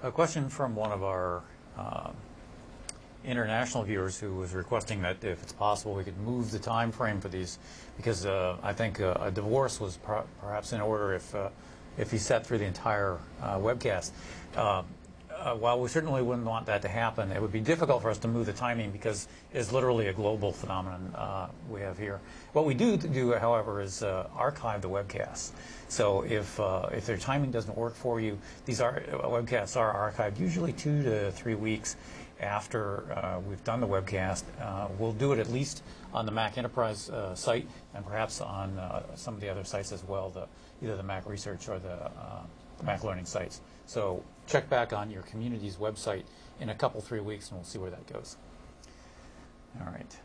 [0.04, 1.42] A question from one of our
[1.78, 2.12] uh,
[3.26, 7.22] international viewers who was requesting that if it's possible we could move the time frame
[7.22, 7.58] for these
[7.98, 11.50] because uh, I think uh, a divorce was per perhaps in order if uh,
[11.98, 14.12] if he sat through the entire uh, webcast.
[14.56, 14.84] Uh,
[15.32, 18.18] uh, while we certainly wouldn't want that to happen, it would be difficult for us
[18.18, 22.22] to move the timing because it's literally a global phenomenon we have here.
[22.54, 25.52] What we do do, however, is archive the webcasts.
[25.90, 26.60] So if
[26.94, 31.32] if their timing doesn't work for you, these are webcasts are archived usually two to
[31.32, 31.98] three weeks
[32.44, 34.44] after uh, we've done the webcast.
[35.00, 35.84] we'll do it at least
[36.14, 38.80] on the Mac Enterprise site and perhaps on
[39.16, 40.48] some of the other sites as well, the,
[40.84, 42.12] either the Mac Research or the
[42.84, 43.62] Mac Learning sites.
[43.86, 46.24] So check back on your community's website
[46.60, 48.38] in a couple, three weeks, and we'll see where that goes.
[49.80, 50.18] All right.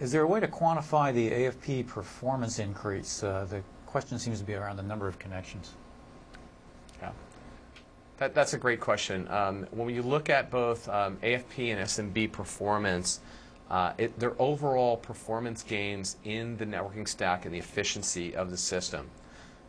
[0.00, 3.22] Is there a way to quantify the AFP performance increase?
[3.22, 5.72] Uh, the question seems to be around the number of connections.
[8.18, 9.28] That, that's a great question.
[9.28, 13.20] Um, when you look at both um, AFP and SMB performance,
[13.70, 18.56] uh, it, their overall performance gains in the networking stack and the efficiency of the
[18.56, 19.08] system.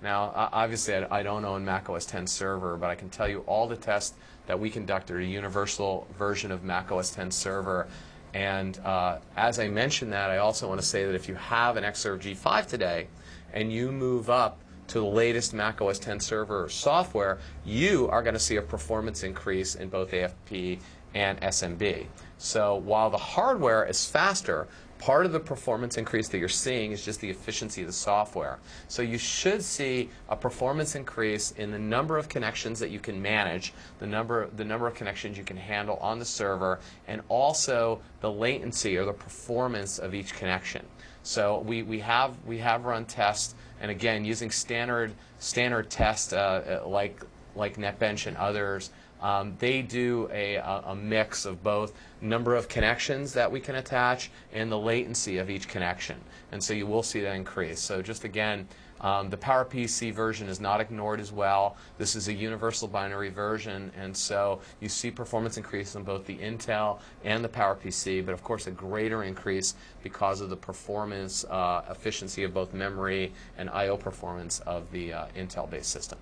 [0.02, 3.68] Now, obviously, I don't own Mac OS 10 Server, but I can tell you all
[3.68, 4.16] the tests
[4.48, 7.88] that we conducted are a universal version of Mac OS 10 Server.
[8.34, 11.76] And uh, as I mentioned that, I also want to say that if you have
[11.76, 13.08] an Xserve G5 today
[13.54, 14.60] and you move up
[14.90, 19.24] to the latest Mac OS 10 Server software, you are going to see a performance
[19.24, 20.80] increase in both AFP
[21.14, 22.06] and SMB.
[22.38, 24.68] So while the hardware is faster,
[25.00, 28.60] Part of the performance increase that you're seeing is just the efficiency of the software.
[28.90, 33.22] So you should see a performance increase in the number of connections that you can
[33.22, 38.02] manage, the number, the number of connections you can handle on the server, and also
[38.20, 40.86] the latency or the performance of each connection.
[41.24, 46.82] So we, we, have, we have run tests, and again, using standard, standard tests uh,
[46.84, 47.22] uh like,
[47.56, 48.92] like NetBench and others,
[49.22, 51.92] Um, they do a, a, a mix of both
[52.22, 56.16] number of connections that we can attach and the latency of each connection.
[56.54, 57.82] And so you will see that increase.
[57.82, 58.68] So just again,
[59.02, 61.78] um, the PowerPC version is not ignored as well.
[61.98, 66.38] This is a universal binary version, and so you see performance increase on both the
[66.38, 71.84] Intel and the PowerPC, but of course a greater increase because of the performance uh,
[71.90, 73.98] efficiency of both memory and I.O.
[73.98, 76.20] performance of the uh, Intel-based system.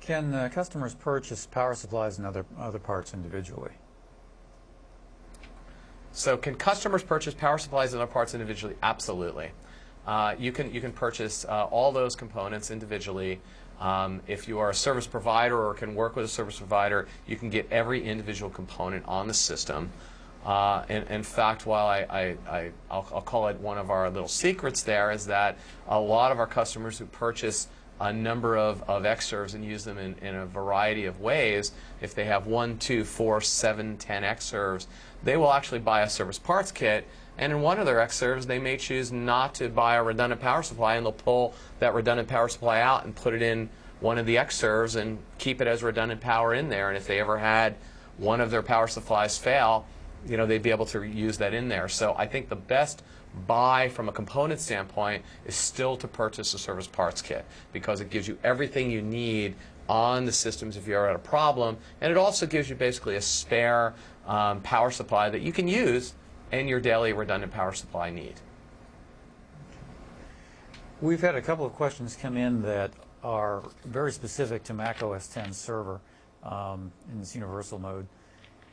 [0.00, 3.72] Can uh, customers purchase power supplies and other, other parts individually?
[6.12, 8.74] So can customers purchase power supplies and other parts individually?
[8.82, 9.50] Absolutely.
[10.08, 13.38] Uh, you can you can purchase uh, all those components individually.
[13.78, 17.36] Um, if you are a service provider or can work with a service provider, you
[17.36, 19.92] can get every individual component on the system.
[20.46, 24.82] Uh, in, in, fact, while I, I, will call it one of our little secrets
[24.82, 25.58] there is that
[25.88, 27.68] a lot of our customers who purchase
[28.00, 32.14] a number of, of Xserves and use them in, in a variety of ways, if
[32.14, 34.86] they have one, two, four, seven, ten Xserves,
[35.22, 37.06] they will actually buy a service parts kit
[37.38, 40.62] and in one of their Xserves, they may choose not to buy a redundant power
[40.62, 43.68] supply, and they'll pull that redundant power supply out and put it in
[44.00, 46.88] one of the Xserves and keep it as redundant power in there.
[46.88, 47.76] And if they ever had
[48.16, 49.86] one of their power supplies fail,
[50.26, 51.88] you know, they'd be able to use that in there.
[51.88, 53.02] So I think the best
[53.46, 58.10] buy from a component standpoint is still to purchase a service parts kit because it
[58.10, 59.54] gives you everything you need
[59.88, 63.22] on the systems if you're at a problem, and it also gives you basically a
[63.22, 63.94] spare
[64.26, 66.12] um, power supply that you can use
[66.52, 68.34] and your daily redundant power supply need.
[71.00, 72.90] We've had a couple of questions come in that
[73.22, 76.00] are very specific to Mac OS X server
[76.42, 78.06] um, in this universal mode.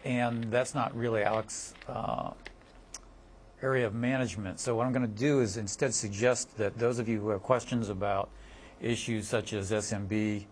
[0.03, 2.31] And that's not really Alex's uh,
[3.61, 4.59] area of management.
[4.59, 7.41] So what I'm going to do is instead suggest that those of you who have
[7.41, 8.29] questions about
[8.81, 10.45] issues such as SMB,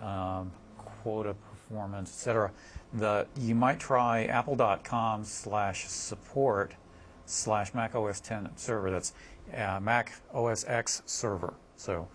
[0.00, 2.50] um, quota performance, et cetera,
[2.92, 6.74] the, you might try apple.com slash support
[7.26, 8.90] slash Mac OS 10 server.
[8.90, 9.12] That's
[9.54, 11.54] uh, Mac OS X server.
[11.76, 12.08] So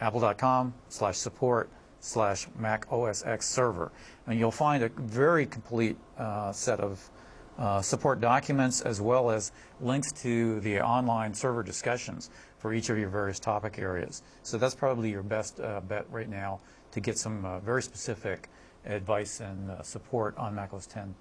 [0.00, 1.68] apple.com slash support
[2.00, 3.92] slash Mac OS X server.
[4.26, 7.10] And you'll find a very complete uh, set of
[7.58, 12.98] uh, support documents as well as links to the online server discussions for each of
[12.98, 14.22] your various topic areas.
[14.42, 16.60] So that's probably your best uh, bet right now
[16.90, 18.48] to get some uh, very specific
[18.86, 21.14] advice and uh, support on Mac OS 10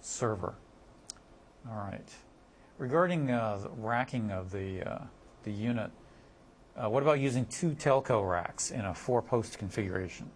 [0.00, 0.54] server.
[1.68, 2.08] All right.
[2.78, 5.04] Regarding uh, racking of the, uh,
[5.42, 5.90] the unit,
[6.76, 10.30] uh, what about using two telco racks in a four-post configuration?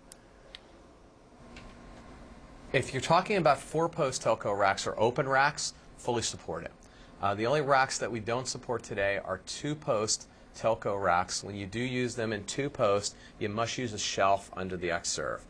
[2.72, 6.72] If you're talking about four-post telco racks or open racks, fully support it.
[7.20, 10.26] Uh, the only racks that we don't support today are two-post
[10.56, 11.44] telco racks.
[11.44, 15.42] When you do use them in two-post, you must use a shelf under the Xserve.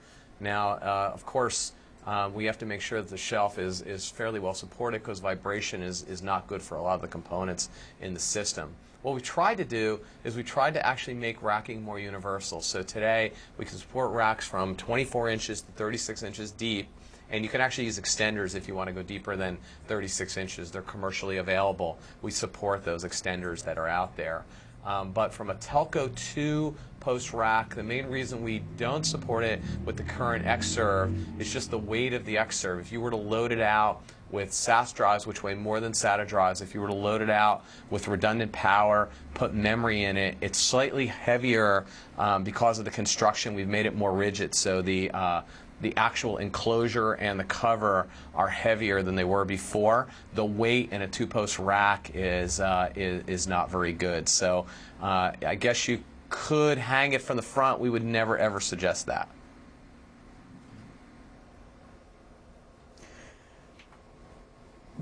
[0.43, 1.73] Now, uh, of course,
[2.05, 5.21] uh, we have to make sure that the shelf is, is fairly well supported because
[5.21, 7.71] vibration is, is not good for a lot of the components
[8.01, 8.75] in the system.
[9.03, 12.61] What we tried to do is we tried to actually make racking more universal.
[12.61, 16.89] So today we can support racks from 24 inches to 36 inches deep
[17.33, 19.57] and you can actually use extenders if you want to go deeper than
[19.89, 20.71] 36 inches.
[20.71, 21.99] They're commercially available.
[22.21, 24.45] We support those extenders that are out there.
[24.85, 29.61] Um, but from a Telco 2 post rack, the main reason we don't support it
[29.85, 32.81] with the current Xserve is just the weight of the Xserve.
[32.81, 36.27] If you were to load it out with SAS drives, which weigh more than SATA
[36.27, 40.37] drives, if you were to load it out with redundant power, put memory in it,
[40.41, 41.85] it's slightly heavier
[42.19, 43.55] um, because of the construction.
[43.55, 45.43] We've made it more rigid, so the uh,
[45.83, 50.09] the actual enclosure and the cover are heavier than they were before.
[50.35, 54.29] The weight in a two-post rack is, uh, is, is not very good.
[54.29, 54.67] So
[55.03, 57.79] uh, I guess you could hang it from the front.
[57.79, 59.29] We would never ever suggest that.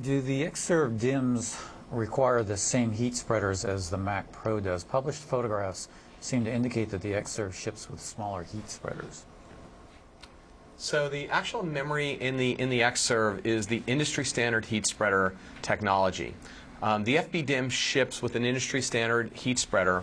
[0.03, 4.83] Do the Xserve DIMMs require the same heat spreaders as the Mac Pro does?
[4.83, 5.89] Published photographs
[6.21, 9.25] seem to indicate that the Xserve ships with smaller heat spreaders.
[10.81, 15.35] So the actual memory in the in the Xserve is the industry standard heat spreader
[15.61, 16.35] technology.
[16.83, 20.03] Um, the FBDIMM ships with an industry standard heat spreader,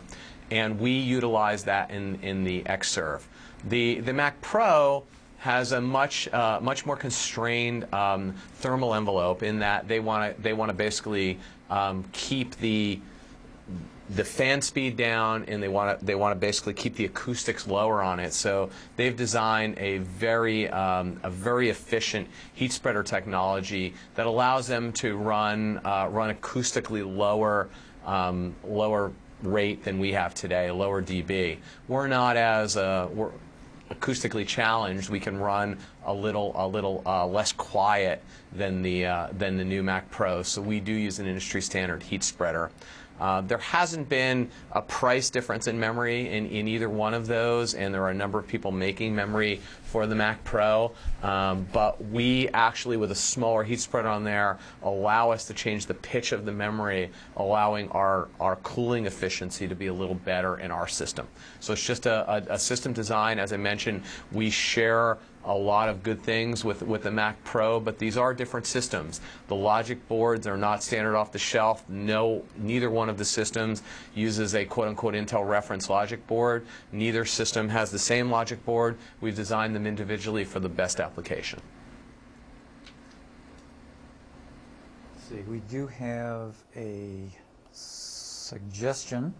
[0.52, 3.24] and we utilize that in in the Xserve.
[3.68, 5.04] The the Mac Pro
[5.40, 10.41] has a much uh, much more constrained um, thermal envelope in that they want to
[10.44, 11.40] they want to basically
[11.72, 12.99] um, keep the
[14.10, 17.68] the fan speed down and they want to they want to basically keep the acoustics
[17.68, 18.34] lower on it.
[18.34, 24.94] So they've designed a very um, a very efficient heat spreader technology that allows them
[24.94, 27.70] to run uh, run acoustically lower
[28.06, 29.12] um, lower
[29.44, 31.58] rate than we have today, lower dB.
[31.88, 33.32] We're not as uh, we're
[33.90, 38.24] acoustically challenged, we can run a little a little uh, less quiet
[38.54, 40.44] than the uh, than the new Mac Pro.
[40.44, 42.72] So we do use an industry standard heat spreader.
[43.19, 47.73] Uh, there hasn't been a price difference in memory in, in either one of those,
[47.73, 50.91] and there are a number of people making memory for the Mac Pro.
[51.23, 55.85] Um, but we actually, with a smaller heat spreader on there, allow us to change
[55.85, 60.60] the pitch of the memory, allowing our, our cooling efficiency to be a little better
[60.60, 61.27] in our system.
[61.60, 63.39] So it's just a, a, a system design.
[63.39, 65.18] As I mentioned, we share
[65.48, 69.22] a lot of good things with, with the Mac Pro, but these are different systems.
[69.48, 71.88] The logic boards are not standard off the shelf.
[71.90, 73.82] No, neither one of the systems
[74.14, 76.65] uses a quote unquote Intel reference logic board.
[76.91, 78.98] Neither system has the same logic board.
[79.22, 81.60] We've designed them individually for the best application.
[85.15, 87.30] Let's see, we do have a
[87.72, 89.34] suggestion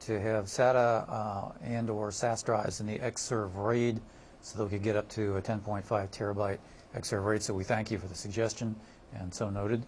[0.00, 4.00] to have SATA uh, and or SAS drives in the Xserve RAID
[4.46, 6.58] so that we could get up to a 10.5 terabyte
[6.94, 7.42] Xserve RAID.
[7.42, 8.76] So we thank you for the suggestion,
[9.12, 9.84] and so noted.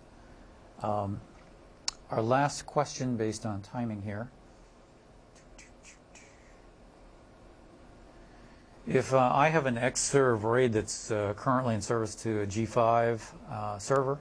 [0.83, 1.21] Um,
[2.11, 4.29] our last question, based on timing here.
[8.85, 13.21] If uh, I have an Xserve RAID that's uh, currently in service to a G5
[13.49, 14.19] uh, server,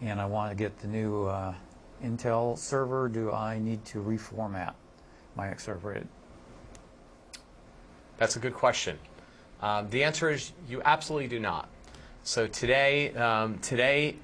[0.00, 1.54] and I want to get the new uh,
[2.02, 4.74] Intel server, do I need to reformat
[5.36, 6.08] my Xserve RAID?
[8.20, 8.98] That's a good question.
[9.62, 11.68] Um, the answer is you absolutely do not.
[12.22, 14.16] So today, um, today,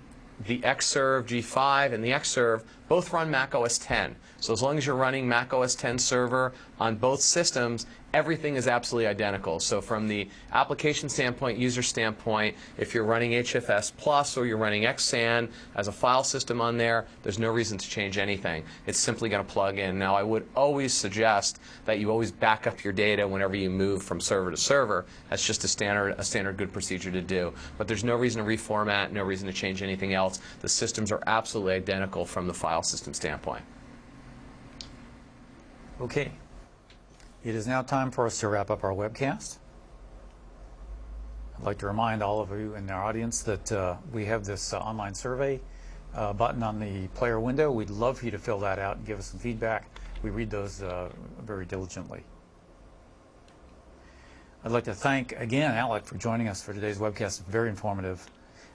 [0.47, 4.17] the Xserve G5 and the Xserve both run Mac OS 10.
[4.39, 8.67] So as long as you're running Mac OS 10 server on both systems, everything is
[8.67, 9.61] absolutely identical.
[9.61, 14.85] So from the application standpoint, user standpoint, if you're running HFS Plus or you're running
[14.85, 18.65] Xsan as a file system on there, there's no reason to change anything.
[18.87, 19.99] It's simply going to plug in.
[19.99, 24.03] Now, I would always suggest that you always back up your data whenever you move
[24.03, 25.05] from server to server.
[25.29, 27.53] That's just a standard, a standard good procedure to do.
[27.77, 30.41] But there's no reason to reformat, no reason to change anything else.
[30.61, 33.65] The systems are absolutely identical from the file system standpoint.
[36.01, 36.33] Okay.
[37.45, 39.59] It is now time for us to wrap up our webcast.
[41.59, 44.73] I'd like to remind all of you in our audience that uh, we have this
[44.73, 45.61] uh, online survey
[46.15, 47.71] uh, button on the player window.
[47.71, 49.87] We'd love for you to fill that out and give us some feedback.
[50.23, 51.11] We read those uh,
[51.43, 52.25] very diligently.
[54.65, 57.45] I'd like to thank again Alex for joining us for today's webcast.
[57.47, 58.29] Very informative.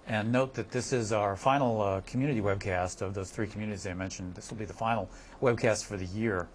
[0.07, 3.93] And note that this is our final uh, community webcast of those three communities I
[3.93, 4.35] mentioned.
[4.35, 5.09] This will be the final
[5.41, 6.47] webcast for the year.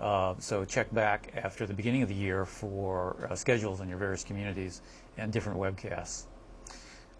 [0.00, 3.98] Uh, so check back after the beginning of the year for uh, schedules in your
[3.98, 4.82] various communities
[5.16, 6.24] and different webcasts.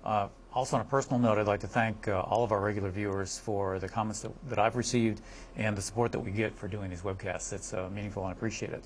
[0.04, 2.90] Uh, also, on a personal note, I'd like to thank uh, all of our regular
[2.90, 5.22] viewers for the comments that, that, I've received
[5.56, 7.52] and the support that we get for doing these webcasts.
[7.52, 8.84] It's uh, meaningful and I appreciate it.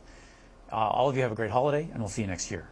[0.70, 2.68] All of you have a great holiday, and we'll see you next year.